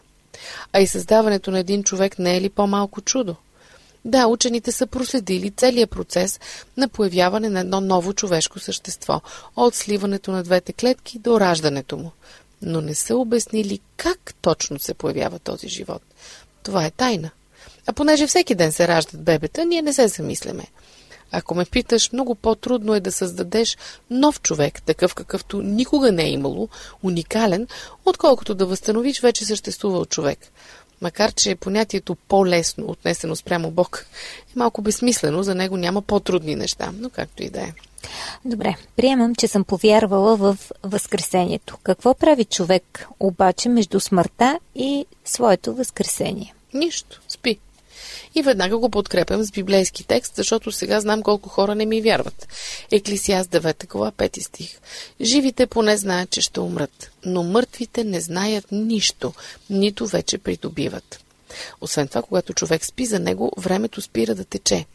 А 0.74 0.80
и 0.80 0.88
създаването 0.88 1.52
на 1.52 1.60
един 1.60 1.84
човек 1.84 2.20
не 2.20 2.38
е 2.38 2.42
ли 2.42 2.50
по-малко 2.50 3.02
чудо? 3.02 3.36
Да, 4.06 4.28
учените 4.28 4.72
са 4.72 4.88
проследили 4.88 5.52
целият 5.52 5.90
процес 5.90 6.40
на 6.78 6.88
появяване 6.90 7.50
на 7.50 7.60
едно 7.60 7.82
ново 7.82 8.14
човешко 8.14 8.60
същество, 8.60 9.22
от 9.56 9.76
сливането 9.76 10.32
на 10.32 10.44
двете 10.44 10.74
клетки 10.74 11.20
до 11.20 11.40
раждането 11.40 11.98
му. 11.98 12.12
Но 12.62 12.82
не 12.82 12.96
са 12.96 13.16
обяснили 13.16 13.80
как 13.98 14.34
точно 14.42 14.80
се 14.80 14.94
появява 14.94 15.40
този 15.40 15.68
живот. 15.68 16.02
Това 16.64 16.86
е 16.86 16.92
тайна. 16.92 17.30
А 17.88 17.94
понеже 17.94 18.28
всеки 18.28 18.56
ден 18.56 18.72
се 18.72 18.88
раждат 18.88 19.24
бебета, 19.24 19.66
ние 19.66 19.82
не 19.82 19.94
се 19.94 20.08
замисляме. 20.08 20.64
Ако 21.32 21.56
ме 21.56 21.66
питаш, 21.66 22.12
много 22.12 22.36
по-трудно 22.36 22.96
е 22.96 23.00
да 23.00 23.12
създадеш 23.12 23.78
нов 24.10 24.42
човек, 24.42 24.82
такъв 24.82 25.16
какъвто 25.16 25.62
никога 25.62 26.12
не 26.12 26.24
е 26.24 26.32
имало, 26.32 26.70
уникален, 27.04 27.68
отколкото 28.06 28.56
да 28.56 28.66
възстановиш 28.66 29.22
вече 29.22 29.46
съществувал 29.46 30.06
човек. 30.06 30.40
Макар, 31.02 31.32
че 31.32 31.56
понятието 31.56 32.16
по-лесно, 32.16 32.86
отнесено 32.88 33.36
спрямо 33.36 33.72
Бог, 33.72 34.06
е 34.56 34.60
малко 34.60 34.82
безсмислено, 34.82 35.44
за 35.44 35.56
него 35.56 35.78
няма 35.78 36.02
по-трудни 36.02 36.56
неща, 36.56 36.92
но 37.00 37.10
както 37.10 37.44
и 37.44 37.50
да 37.50 37.62
е. 37.62 37.74
Добре, 38.46 38.76
приемам, 38.96 39.36
че 39.36 39.48
съм 39.48 39.64
повярвала 39.64 40.36
в 40.36 40.58
Възкресението. 40.84 41.78
Какво 41.84 42.14
прави 42.14 42.46
човек 42.46 43.08
обаче 43.20 43.70
между 43.70 44.00
смъртта 44.00 44.60
и 44.76 45.06
своето 45.26 45.74
Възкресение? 45.74 46.54
Нищо. 46.74 47.22
И 48.36 48.42
веднага 48.42 48.78
го 48.78 48.90
подкрепям 48.90 49.44
с 49.44 49.52
библейски 49.52 50.04
текст, 50.04 50.36
защото 50.36 50.72
сега 50.72 51.00
знам 51.00 51.24
колко 51.24 51.50
хора 51.50 51.76
не 51.76 51.86
ми 51.86 52.02
вярват. 52.02 52.48
Еклисиас 52.92 53.48
9 53.48 53.88
глава 53.88 54.12
5 54.12 54.42
стих. 54.42 54.80
Живите 55.22 55.68
поне 55.68 55.98
знаят, 55.98 56.30
че 56.30 56.42
ще 56.42 56.60
умрат, 56.60 57.12
но 57.26 57.44
мъртвите 57.44 58.04
не 58.04 58.22
знаят 58.22 58.66
нищо, 58.72 59.34
нито 59.70 60.08
вече 60.08 60.38
придобиват. 60.38 61.20
Освен 61.82 62.08
това, 62.08 62.22
когато 62.22 62.54
човек 62.54 62.86
спи 62.86 63.06
за 63.06 63.20
него, 63.20 63.52
времето 63.58 64.02
спира 64.02 64.36
да 64.36 64.44
тече. 64.44 64.86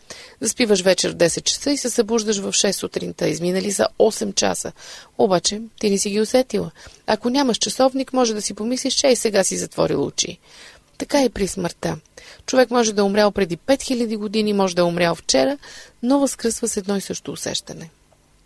Заспиваш 0.41 0.81
вечер 0.81 1.11
в 1.11 1.17
10 1.17 1.43
часа 1.43 1.71
и 1.71 1.77
се 1.77 1.91
събуждаш 1.91 2.39
в 2.39 2.53
6 2.53 2.73
сутринта. 2.73 3.29
Изминали 3.29 3.71
за 3.71 3.87
8 3.99 4.35
часа. 4.35 4.73
Обаче, 5.19 5.61
ти 5.81 5.91
не 5.91 5.99
си 5.99 6.11
ги 6.11 6.21
усетила. 6.21 6.71
Ако 7.07 7.31
нямаш 7.31 7.57
часовник, 7.57 8.13
може 8.13 8.35
да 8.35 8.43
си 8.43 8.55
помислиш, 8.55 8.95
че 8.95 9.09
и 9.09 9.17
сега 9.17 9.45
си 9.45 9.57
затворил 9.57 10.05
очи. 10.05 10.39
Така 10.99 11.23
и 11.23 11.29
при 11.29 11.49
смъртта. 11.49 11.99
Човек 12.47 12.71
може 12.71 12.93
да 12.93 13.01
е 13.01 13.05
умрял 13.05 13.31
преди 13.31 13.57
5000 13.57 14.17
години, 14.17 14.53
може 14.53 14.77
да 14.77 14.83
е 14.83 14.85
умрял 14.85 15.15
вчера, 15.15 15.59
но 16.03 16.19
възкръсва 16.19 16.69
с 16.69 16.77
едно 16.77 16.97
и 16.97 17.01
също 17.01 17.33
усещане. 17.33 17.91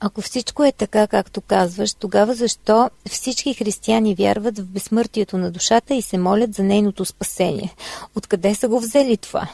Ако 0.01 0.21
всичко 0.21 0.65
е 0.65 0.73
така, 0.73 1.07
както 1.07 1.41
казваш, 1.41 1.95
тогава 1.95 2.35
защо 2.35 2.91
всички 3.11 3.55
християни 3.55 4.15
вярват 4.15 4.59
в 4.59 4.65
безсмъртието 4.65 5.39
на 5.39 5.51
душата 5.51 5.95
и 5.95 6.03
се 6.03 6.19
молят 6.19 6.55
за 6.55 6.63
нейното 6.63 7.05
спасение? 7.05 7.75
Откъде 8.15 8.55
са 8.55 8.69
го 8.69 8.81
взели 8.81 9.17
това? 9.17 9.49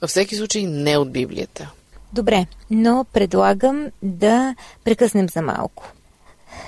Във 0.00 0.10
всеки 0.10 0.36
случай 0.36 0.62
не 0.62 0.96
от 0.96 1.12
Библията. 1.12 1.70
Добре, 2.12 2.46
но 2.70 3.06
предлагам 3.12 3.86
да 4.02 4.54
прекъснем 4.84 5.28
за 5.28 5.42
малко. 5.42 5.92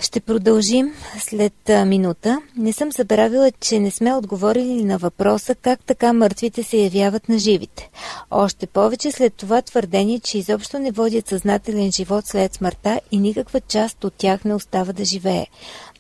Ще 0.00 0.20
продължим 0.20 0.92
след 1.18 1.70
минута. 1.86 2.42
Не 2.56 2.72
съм 2.72 2.92
забравила, 2.92 3.50
че 3.60 3.80
не 3.80 3.90
сме 3.90 4.14
отговорили 4.14 4.84
на 4.84 4.98
въпроса 4.98 5.54
как 5.54 5.80
така 5.84 6.12
мъртвите 6.12 6.62
се 6.62 6.76
явяват 6.76 7.28
на 7.28 7.38
живите. 7.38 7.90
Още 8.30 8.66
повече 8.66 9.12
след 9.12 9.34
това 9.34 9.62
твърдение, 9.62 10.20
че 10.20 10.38
изобщо 10.38 10.78
не 10.78 10.90
водят 10.90 11.28
съзнателен 11.28 11.92
живот 11.92 12.26
след 12.26 12.54
смъртта 12.54 13.00
и 13.10 13.18
никаква 13.18 13.60
част 13.60 14.04
от 14.04 14.14
тях 14.14 14.44
не 14.44 14.54
остава 14.54 14.92
да 14.92 15.04
живее. 15.04 15.46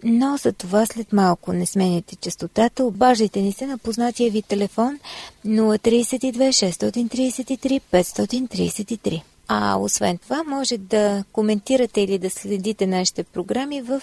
Но 0.02 0.36
за 0.36 0.52
това 0.52 0.86
след 0.86 1.12
малко 1.12 1.52
не 1.52 1.66
сменяте 1.66 2.16
частотата, 2.16 2.84
обаждайте 2.84 3.40
ни 3.40 3.52
се 3.52 3.66
на 3.66 3.78
познатия 3.78 4.30
ви 4.30 4.42
телефон 4.42 4.98
032 5.46 6.48
633 6.48 7.80
533. 7.92 9.22
А 9.48 9.76
освен 9.76 10.18
това, 10.18 10.44
може 10.44 10.78
да 10.78 11.24
коментирате 11.32 12.00
или 12.00 12.18
да 12.18 12.30
следите 12.30 12.86
нашите 12.86 13.24
програми 13.24 13.82
в 13.82 14.02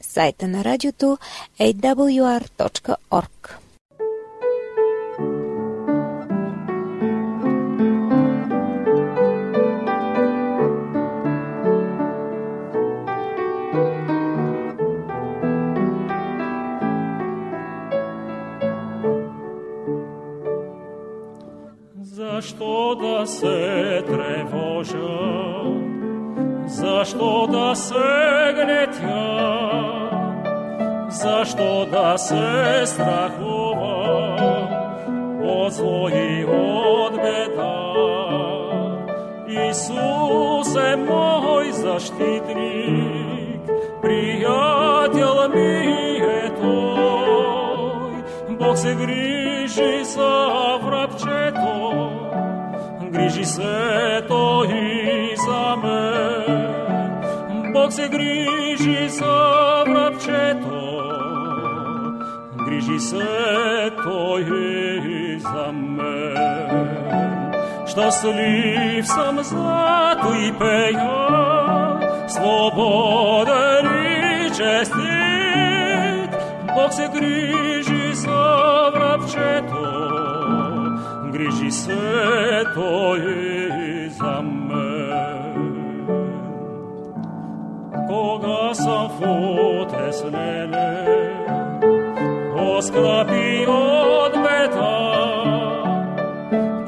сайта 0.00 0.48
на 0.48 0.64
радиото 0.64 1.18
awr.org. 1.60 3.63
Защо 22.04 22.94
да 22.94 23.26
се 23.26 24.02
тревожа? 24.06 25.08
Защо 26.66 27.46
да 27.46 27.74
се 27.76 28.54
гнетя? 28.54 29.40
Защо 31.08 31.86
да 31.86 32.18
се 32.18 32.86
страхува 32.86 34.36
от 35.44 35.72
зло 35.72 36.08
и 36.08 36.44
от 36.44 37.14
беда? 37.14 37.84
Исус 39.48 40.76
е 40.76 40.96
мой 40.96 41.72
защитник, 41.72 43.60
приятел 44.02 45.48
ми 45.48 46.18
е 46.18 46.50
Той. 46.60 47.04
Бог 48.56 48.78
се 48.78 48.94
грижи 48.94 50.04
за 50.04 50.78
врабчето, 50.82 51.03
грижи 53.34 53.44
се 53.44 54.22
Той 54.28 54.68
и 54.68 55.36
за 55.36 55.76
мен. 55.76 56.74
Бог 57.72 57.92
се 57.92 58.08
грижи 58.08 59.08
за 59.08 59.84
врабчето, 59.86 61.02
грижи 62.66 63.00
се 63.00 63.90
Той 64.04 64.40
и 64.40 65.38
за 65.38 65.72
мен. 65.72 66.88
Щастлив 67.86 69.06
съм 69.06 69.38
зато 69.42 70.34
и 70.34 70.52
пея, 70.58 71.98
свободен 72.28 73.86
и 74.06 74.48
честит. 74.48 76.30
Бог 76.74 76.92
се 76.92 77.08
грижи 77.08 78.14
за 78.14 78.74
régissait 81.44 82.64
aux 82.76 83.16
âmes. 84.24 84.60
Koga 88.08 88.74
s'en 88.74 89.08
foutes 89.16 90.24
nele, 90.32 90.90
o 92.56 92.80
scrapi 92.86 93.66
od 93.66 94.34
beta, 94.44 94.96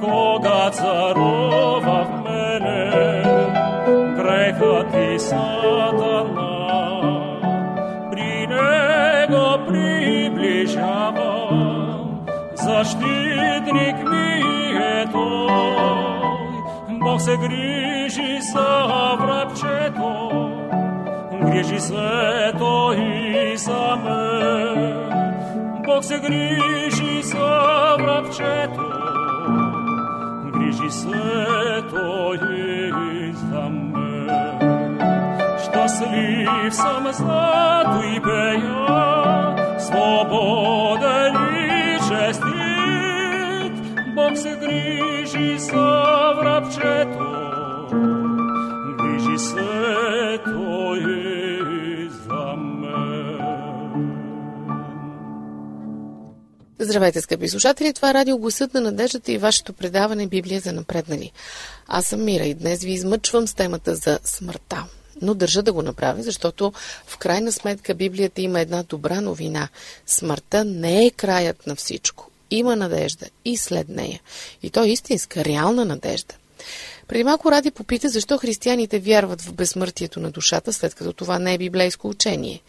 koga 0.01 0.62
țărul 0.71 1.25
Бог 17.26 17.32
се 17.32 17.48
грижи 17.48 18.40
за 18.40 19.16
врабчето, 19.20 20.30
грижи 21.42 21.80
се 21.80 22.52
той 22.58 22.96
и 22.96 23.56
за 23.56 23.96
мен. 24.04 24.94
Бог 25.86 26.04
се 26.04 26.18
грижи 26.18 27.22
за 27.22 27.96
врабчето, 28.00 28.90
грижи 30.54 30.90
се 30.90 31.82
той 31.90 32.36
и 32.36 33.32
за 33.32 33.60
мен. 33.60 34.98
Щастлив 35.64 36.74
съм 36.74 37.06
зато 37.12 38.02
и 38.02 38.20
пея, 38.22 39.56
свободен 39.78 41.34
и 41.54 41.98
честит. 42.08 42.65
Се 44.37 44.57
грижи 44.57 45.59
за 45.59 46.33
врабчето, 46.37 47.29
грижи 48.99 49.38
се 49.38 50.38
той 50.44 51.01
за 52.11 52.57
мен. 52.57 53.37
Здравейте, 56.79 57.20
скъпи 57.20 57.49
слушатели! 57.49 57.92
Това 57.92 58.11
е 58.11 58.14
радио 58.14 58.38
Гласът 58.38 58.75
на 58.75 58.81
надеждата 58.81 59.33
и 59.33 59.38
вашето 59.38 59.72
предаване 59.72 60.27
Библия 60.27 60.61
за 60.61 60.72
напреднали. 60.72 61.33
Аз 61.87 62.07
съм 62.07 62.25
Мира 62.25 62.44
и 62.44 62.55
днес 62.55 62.85
ви 62.85 62.92
измъчвам 62.92 63.46
с 63.46 63.55
темата 63.55 63.94
за 63.94 64.18
смъртта. 64.25 64.85
Но 65.22 65.35
държа 65.35 65.62
да 65.62 65.72
го 65.72 65.83
направя, 65.83 66.22
защото 66.22 66.72
в 67.07 67.18
крайна 67.18 67.53
сметка 67.53 67.94
Библията 67.94 68.40
има 68.40 68.61
една 68.61 68.83
добра 68.83 69.20
новина. 69.20 69.68
Смъртта 70.07 70.64
не 70.64 71.07
е 71.07 71.11
краят 71.11 71.66
на 71.66 71.75
всичко. 71.75 72.31
Има 72.50 72.76
надежда 72.76 73.26
и 73.44 73.56
след 73.56 73.88
нея. 73.88 74.20
И 74.62 74.70
то 74.70 74.85
е 74.85 74.88
истинска, 74.88 75.44
реална 75.44 75.85
надежда. 75.85 76.35
Преди 77.09 77.24
малко 77.24 77.50
Ради 77.50 77.70
попита 77.70 78.09
защо 78.09 78.38
християните 78.38 78.98
вярват 78.98 79.42
в 79.42 79.52
безсмъртието 79.52 80.20
на 80.20 80.30
душата, 80.30 80.72
след 80.72 80.94
като 80.94 81.12
това 81.12 81.38
не 81.38 81.54
е 81.54 81.59
библейско 81.59 82.09
учение. 82.09 82.61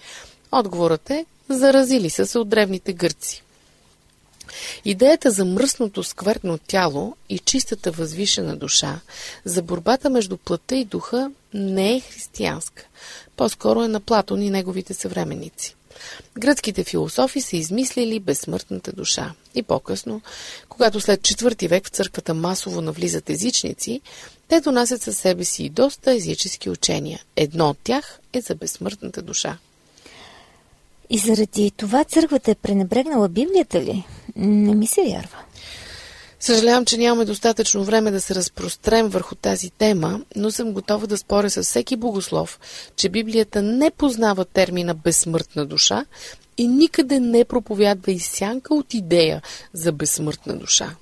Отговорът 0.51 1.09
е 1.09 1.25
заразили 1.49 2.09
са 2.09 2.27
се 2.27 2.39
от 2.39 2.49
древните 2.49 2.93
гърци. 2.93 3.43
Идеята 4.85 5.31
за 5.31 5.45
мръсното 5.45 6.03
сквъртно 6.03 6.57
тяло 6.57 7.15
и 7.29 7.39
чистата 7.39 7.91
възвишена 7.91 8.55
душа, 8.55 8.99
за 9.45 9.61
борбата 9.61 10.09
между 10.09 10.37
плътта 10.37 10.75
и 10.75 10.85
духа 10.85 11.31
не 11.53 11.95
е 11.95 11.99
християнска. 11.99 12.85
По-скоро 13.37 13.83
е 13.83 13.87
на 13.87 13.99
Платон 13.99 14.41
и 14.41 14.49
неговите 14.49 14.93
съвременници. 14.93 15.76
Гръцките 16.39 16.83
философи 16.83 17.41
са 17.41 17.57
измислили 17.57 18.19
безсмъртната 18.19 18.91
душа. 18.91 19.33
И 19.55 19.63
по-късно, 19.63 20.21
когато 20.69 21.01
след 21.01 21.23
четвърти 21.23 21.67
век 21.67 21.87
в 21.87 21.89
църквата 21.89 22.33
масово 22.33 22.81
навлизат 22.81 23.29
езичници, 23.29 24.01
те 24.47 24.61
донасят 24.61 25.01
със 25.01 25.17
себе 25.17 25.43
си 25.43 25.63
и 25.63 25.69
доста 25.69 26.13
езически 26.13 26.69
учения. 26.69 27.21
Едно 27.35 27.69
от 27.69 27.77
тях 27.83 28.19
е 28.33 28.41
за 28.41 28.55
безсмъртната 28.55 29.21
душа. 29.21 29.57
И 31.09 31.17
заради 31.17 31.71
това 31.71 32.03
църквата 32.03 32.51
е 32.51 32.55
пренебрегнала 32.55 33.29
Библията 33.29 33.81
ли? 33.81 34.03
Не 34.35 34.75
ми 34.75 34.87
се 34.87 35.01
вярва. 35.01 35.37
Съжалявам, 36.47 36.85
че 36.85 36.97
нямаме 36.97 37.25
достатъчно 37.25 37.83
време 37.83 38.11
да 38.11 38.21
се 38.21 38.35
разпрострем 38.35 39.07
върху 39.07 39.35
тази 39.35 39.69
тема, 39.69 40.21
но 40.35 40.51
съм 40.51 40.73
готова 40.73 41.07
да 41.07 41.17
споря 41.17 41.49
с 41.49 41.63
всеки 41.63 41.95
богослов, 41.95 42.59
че 42.95 43.09
Библията 43.09 43.61
не 43.61 43.91
познава 43.91 44.45
термина 44.45 44.93
безсмъртна 44.93 45.65
душа 45.65 46.05
и 46.57 46.67
никъде 46.67 47.19
не 47.19 47.45
проповядва 47.45 48.11
и 48.11 48.19
сянка 48.19 48.73
от 48.73 48.93
идея 48.93 49.41
за 49.73 49.91
безсмъртна 49.91 50.55
душа. 50.55 50.95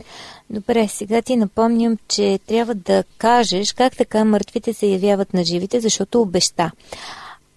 Добре, 0.49 0.87
сега 0.87 1.21
ти 1.21 1.35
напомням, 1.35 1.97
че 2.07 2.39
трябва 2.47 2.75
да 2.75 3.03
кажеш 3.17 3.73
как 3.73 3.97
така 3.97 4.25
мъртвите 4.25 4.73
се 4.73 4.87
явяват 4.87 5.33
на 5.33 5.43
живите, 5.43 5.79
защото 5.79 6.21
обеща. 6.21 6.71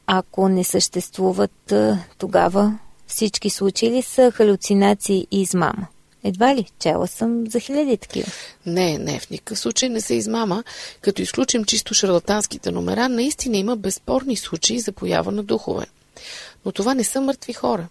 Ако 0.07 0.49
не 0.49 0.65
съществуват, 0.65 1.73
тогава 2.19 2.79
всички 3.07 3.51
случаи 3.51 3.91
ли 3.91 4.03
са 4.03 4.31
халюцинации 4.31 5.27
и 5.31 5.41
измама? 5.41 5.87
Едва 6.25 6.55
ли? 6.55 6.67
Чела 6.79 7.07
съм 7.07 7.47
за 7.47 7.61
хиляди 7.61 7.97
такива. 7.97 8.33
Не, 8.67 8.99
не, 8.99 9.21
в 9.21 9.31
никакъв 9.31 9.59
случай 9.59 9.89
не 9.89 10.01
се 10.01 10.15
измама. 10.15 10.65
Като 11.01 11.23
изключим 11.23 11.65
чисто 11.65 11.95
шарлатанските 11.95 12.71
номера, 12.71 13.09
наистина 13.09 13.57
има 13.57 13.77
безспорни 13.77 14.37
случаи 14.37 14.81
за 14.81 14.93
поява 14.93 15.33
на 15.33 15.43
духове. 15.43 15.87
Но 16.65 16.73
това 16.73 16.95
не 16.95 17.05
са 17.05 17.21
мъртви 17.21 17.53
хора. 17.53 17.89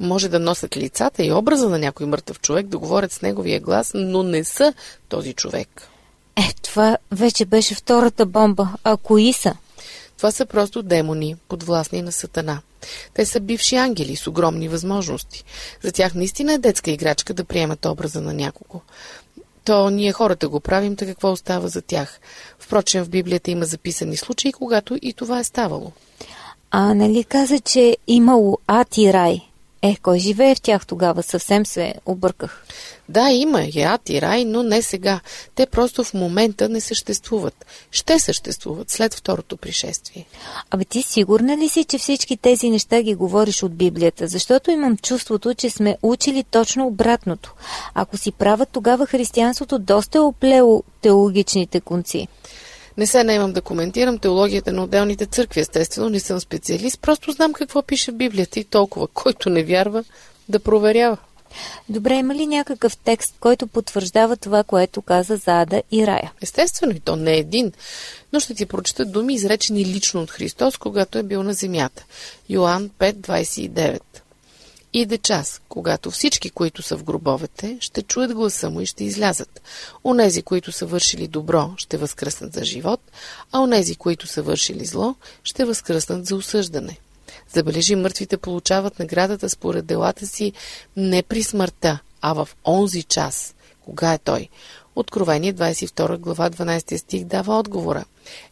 Може 0.00 0.28
да 0.28 0.38
носят 0.38 0.76
лицата 0.76 1.24
и 1.24 1.32
образа 1.32 1.68
на 1.68 1.78
някой 1.78 2.06
мъртъв 2.06 2.40
човек, 2.40 2.66
да 2.66 2.78
говорят 2.78 3.12
с 3.12 3.22
неговия 3.22 3.60
глас, 3.60 3.90
но 3.94 4.22
не 4.22 4.44
са 4.44 4.74
този 5.08 5.32
човек. 5.32 5.88
Е, 6.36 6.52
това 6.62 6.96
вече 7.10 7.44
беше 7.44 7.74
втората 7.74 8.26
бомба. 8.26 8.68
А 8.84 8.96
кои 8.96 9.32
са? 9.32 9.54
Това 10.16 10.30
са 10.30 10.46
просто 10.46 10.82
демони, 10.82 11.36
подвластни 11.48 12.02
на 12.02 12.12
Сатана. 12.12 12.60
Те 13.14 13.26
са 13.26 13.40
бивши 13.40 13.76
ангели 13.76 14.16
с 14.16 14.26
огромни 14.26 14.68
възможности. 14.68 15.44
За 15.82 15.92
тях 15.92 16.14
наистина 16.14 16.52
е 16.52 16.58
детска 16.58 16.90
играчка 16.90 17.34
да 17.34 17.44
приемат 17.44 17.86
образа 17.86 18.20
на 18.20 18.34
някого. 18.34 18.80
То 19.64 19.90
ние 19.90 20.12
хората 20.12 20.48
го 20.48 20.60
правим, 20.60 20.96
така 20.96 21.12
какво 21.12 21.32
остава 21.32 21.68
за 21.68 21.82
тях. 21.82 22.20
Впрочем, 22.58 23.04
в 23.04 23.08
Библията 23.08 23.50
има 23.50 23.64
записани 23.64 24.16
случаи, 24.16 24.52
когато 24.52 24.98
и 25.02 25.12
това 25.12 25.38
е 25.38 25.44
ставало. 25.44 25.92
А 26.70 26.94
нали 26.94 27.24
каза, 27.24 27.60
че 27.60 27.96
имало 28.06 28.58
ад 28.66 28.98
и 28.98 29.12
рай? 29.12 29.40
Е, 29.82 29.96
кой 30.02 30.18
живее 30.18 30.54
в 30.54 30.60
тях 30.60 30.86
тогава? 30.86 31.22
Съвсем 31.22 31.66
се 31.66 31.94
обърках. 32.06 32.64
Да, 33.08 33.30
има 33.30 33.62
и 33.62 33.82
ад 33.82 34.08
и 34.08 34.22
рай, 34.22 34.44
но 34.44 34.62
не 34.62 34.82
сега. 34.82 35.20
Те 35.54 35.66
просто 35.66 36.04
в 36.04 36.14
момента 36.14 36.68
не 36.68 36.80
съществуват. 36.80 37.66
Ще 37.90 38.18
съществуват 38.18 38.90
след 38.90 39.14
второто 39.14 39.56
пришествие. 39.56 40.26
Абе 40.70 40.84
ти 40.84 41.02
сигурна 41.02 41.56
ли 41.56 41.68
си, 41.68 41.84
че 41.84 41.98
всички 41.98 42.36
тези 42.36 42.70
неща 42.70 43.02
ги 43.02 43.14
говориш 43.14 43.62
от 43.62 43.74
Библията? 43.74 44.28
Защото 44.28 44.70
имам 44.70 44.96
чувството, 44.96 45.54
че 45.54 45.70
сме 45.70 45.96
учили 46.02 46.44
точно 46.44 46.86
обратното. 46.86 47.54
Ако 47.94 48.16
си 48.16 48.32
права, 48.32 48.66
тогава 48.66 49.06
християнството 49.06 49.78
доста 49.78 50.18
е 50.18 50.20
оплело 50.20 50.82
теологичните 51.02 51.80
конци. 51.80 52.28
Не 52.98 53.06
се 53.06 53.24
наемам 53.24 53.52
да 53.52 53.60
коментирам 53.60 54.18
теологията 54.18 54.72
на 54.72 54.84
отделните 54.84 55.26
църкви, 55.26 55.60
естествено, 55.60 56.08
не 56.08 56.20
съм 56.20 56.40
специалист, 56.40 57.00
просто 57.00 57.32
знам 57.32 57.52
какво 57.52 57.82
пише 57.82 58.12
в 58.12 58.16
Библията 58.16 58.60
и 58.60 58.64
толкова. 58.64 59.08
Който 59.08 59.50
не 59.50 59.64
вярва, 59.64 60.04
да 60.48 60.60
проверява. 60.60 61.16
Добре, 61.88 62.14
има 62.14 62.34
ли 62.34 62.46
някакъв 62.46 62.96
текст, 62.96 63.34
който 63.40 63.66
потвърждава 63.66 64.36
това, 64.36 64.64
което 64.64 65.02
каза 65.02 65.36
за 65.36 65.60
Ада 65.60 65.82
и 65.92 66.06
Рая? 66.06 66.32
Естествено, 66.42 66.92
и 66.92 67.00
то 67.00 67.16
не 67.16 67.34
е 67.34 67.38
един, 67.38 67.72
но 68.32 68.40
ще 68.40 68.54
ти 68.54 68.66
прочета 68.66 69.04
думи, 69.04 69.34
изречени 69.34 69.84
лично 69.84 70.22
от 70.22 70.30
Христос, 70.30 70.76
когато 70.76 71.18
е 71.18 71.22
бил 71.22 71.42
на 71.42 71.52
земята. 71.52 72.04
Йоанн 72.48 72.90
5.29 72.98 74.00
Иде 74.98 75.18
час, 75.18 75.60
когато 75.68 76.10
всички, 76.10 76.50
които 76.50 76.82
са 76.82 76.96
в 76.96 77.04
гробовете, 77.04 77.78
ще 77.80 78.02
чуят 78.02 78.34
гласа 78.34 78.70
му 78.70 78.80
и 78.80 78.86
ще 78.86 79.04
излязат. 79.04 79.62
Онези, 80.04 80.42
които 80.42 80.72
са 80.72 80.86
вършили 80.86 81.28
добро, 81.28 81.70
ще 81.76 81.96
възкръснат 81.96 82.52
за 82.52 82.64
живот, 82.64 83.00
а 83.52 83.60
онези, 83.60 83.96
които 83.96 84.26
са 84.26 84.42
вършили 84.42 84.84
зло, 84.84 85.14
ще 85.44 85.64
възкръснат 85.64 86.26
за 86.26 86.36
осъждане. 86.36 86.98
Забележи, 87.54 87.96
мъртвите 87.96 88.36
получават 88.36 88.98
наградата 88.98 89.48
според 89.48 89.86
делата 89.86 90.26
си 90.26 90.52
не 90.96 91.22
при 91.22 91.42
смъртта, 91.42 91.98
а 92.20 92.32
в 92.32 92.48
онзи 92.64 93.02
час. 93.02 93.54
Кога 93.84 94.12
е 94.12 94.18
той? 94.18 94.48
Откровение 94.94 95.54
22 95.54 96.18
глава 96.18 96.50
12 96.50 96.96
стих 96.96 97.24
дава 97.24 97.58
отговора. 97.58 98.04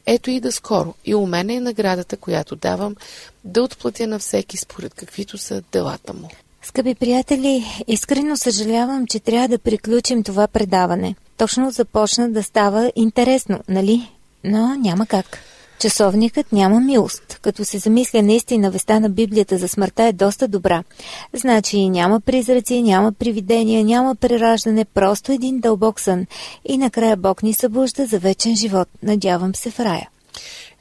Ето 0.06 0.30
и 0.30 0.40
да 0.40 0.52
скоро, 0.52 0.94
и 1.04 1.14
у 1.14 1.26
мене 1.26 1.54
е 1.54 1.60
наградата, 1.60 2.16
която 2.16 2.56
давам, 2.56 2.96
да 3.44 3.62
отплатя 3.62 4.06
на 4.06 4.18
всеки 4.18 4.56
според 4.56 4.94
каквито 4.94 5.38
са 5.38 5.62
делата 5.72 6.12
му. 6.14 6.28
Скъпи 6.62 6.94
приятели, 6.94 7.64
искрено 7.86 8.36
съжалявам, 8.36 9.06
че 9.06 9.20
трябва 9.20 9.48
да 9.48 9.58
приключим 9.58 10.22
това 10.22 10.46
предаване. 10.46 11.14
Точно 11.36 11.70
започна 11.70 12.30
да 12.30 12.42
става 12.42 12.92
интересно, 12.96 13.60
нали? 13.68 14.10
Но 14.44 14.74
няма 14.74 15.06
как. 15.06 15.38
Часовникът 15.84 16.52
няма 16.52 16.80
милост. 16.80 17.38
Като 17.42 17.64
се 17.64 17.78
замисля 17.78 18.22
наистина 18.22 18.70
веста 18.70 19.00
на 19.00 19.10
Библията 19.10 19.58
за 19.58 19.68
смъртта 19.68 20.02
е 20.02 20.12
доста 20.12 20.48
добра. 20.48 20.84
Значи 21.32 21.88
няма 21.88 22.20
призраци, 22.20 22.82
няма 22.82 23.12
привидения, 23.12 23.84
няма 23.84 24.16
прераждане, 24.16 24.84
просто 24.84 25.32
един 25.32 25.60
дълбок 25.60 26.00
сън. 26.00 26.26
И 26.64 26.78
накрая 26.78 27.16
Бог 27.16 27.42
ни 27.42 27.54
събужда 27.54 28.06
за 28.06 28.18
вечен 28.18 28.56
живот. 28.56 28.88
Надявам 29.02 29.54
се 29.54 29.70
в 29.70 29.80
рая. 29.80 30.08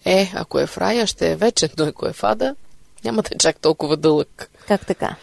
Е, 0.05 0.31
ако 0.35 0.59
е 0.59 0.67
в 0.67 0.77
рая, 0.77 1.07
ще 1.07 1.31
е 1.31 1.35
вечен, 1.35 1.69
но 1.77 1.85
ако 1.85 2.07
е 2.07 2.13
в 2.13 2.23
ада, 2.23 2.55
няма 3.05 3.21
да 3.21 3.29
е 3.35 3.37
чак 3.37 3.59
толкова 3.59 3.97
дълъг. 3.97 4.49
Как 4.67 4.85
така? 4.85 5.15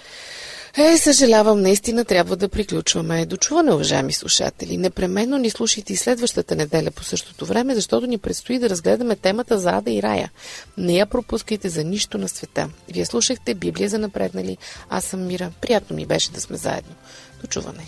Е, 0.78 0.98
съжалявам, 0.98 1.60
наистина 1.60 2.04
трябва 2.04 2.36
да 2.36 2.48
приключваме. 2.48 3.26
Дочуване, 3.26 3.74
уважаеми 3.74 4.12
слушатели. 4.12 4.76
Непременно 4.76 5.38
ни 5.38 5.50
слушайте 5.50 5.92
и 5.92 5.96
следващата 5.96 6.56
неделя 6.56 6.90
по 6.90 7.04
същото 7.04 7.46
време, 7.46 7.74
защото 7.74 8.06
ни 8.06 8.18
предстои 8.18 8.58
да 8.58 8.70
разгледаме 8.70 9.16
темата 9.16 9.58
за 9.58 9.70
Ада 9.70 9.90
и 9.90 10.02
Рая. 10.02 10.30
Не 10.78 10.92
я 10.92 11.06
пропускайте 11.06 11.68
за 11.68 11.84
нищо 11.84 12.18
на 12.18 12.28
света. 12.28 12.68
Вие 12.88 13.06
слушахте 13.06 13.54
Библия 13.54 13.88
за 13.88 13.98
напреднали. 13.98 14.56
Аз 14.90 15.04
съм 15.04 15.26
Мира. 15.26 15.50
Приятно 15.60 15.96
ми 15.96 16.06
беше 16.06 16.30
да 16.30 16.40
сме 16.40 16.56
заедно. 16.56 16.94
Дочуване. 17.40 17.84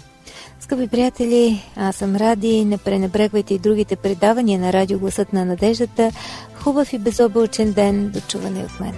Скъпи 0.61 0.89
приятели, 0.89 1.63
аз 1.77 1.97
съм 1.97 2.17
Ради. 2.17 2.65
Не 2.65 2.79
пренебрегвайте 2.79 3.55
и 3.55 3.59
другите 3.59 3.97
предавания 3.97 4.59
на 4.59 4.73
Радио 4.73 4.99
Гласът 4.99 5.33
на 5.33 5.45
надеждата. 5.45 6.11
Хубав 6.55 6.93
и 6.93 6.99
безобълчен 6.99 7.73
ден. 7.73 8.09
Дочуване 8.09 8.65
от 8.65 8.81
мен. 8.81 8.95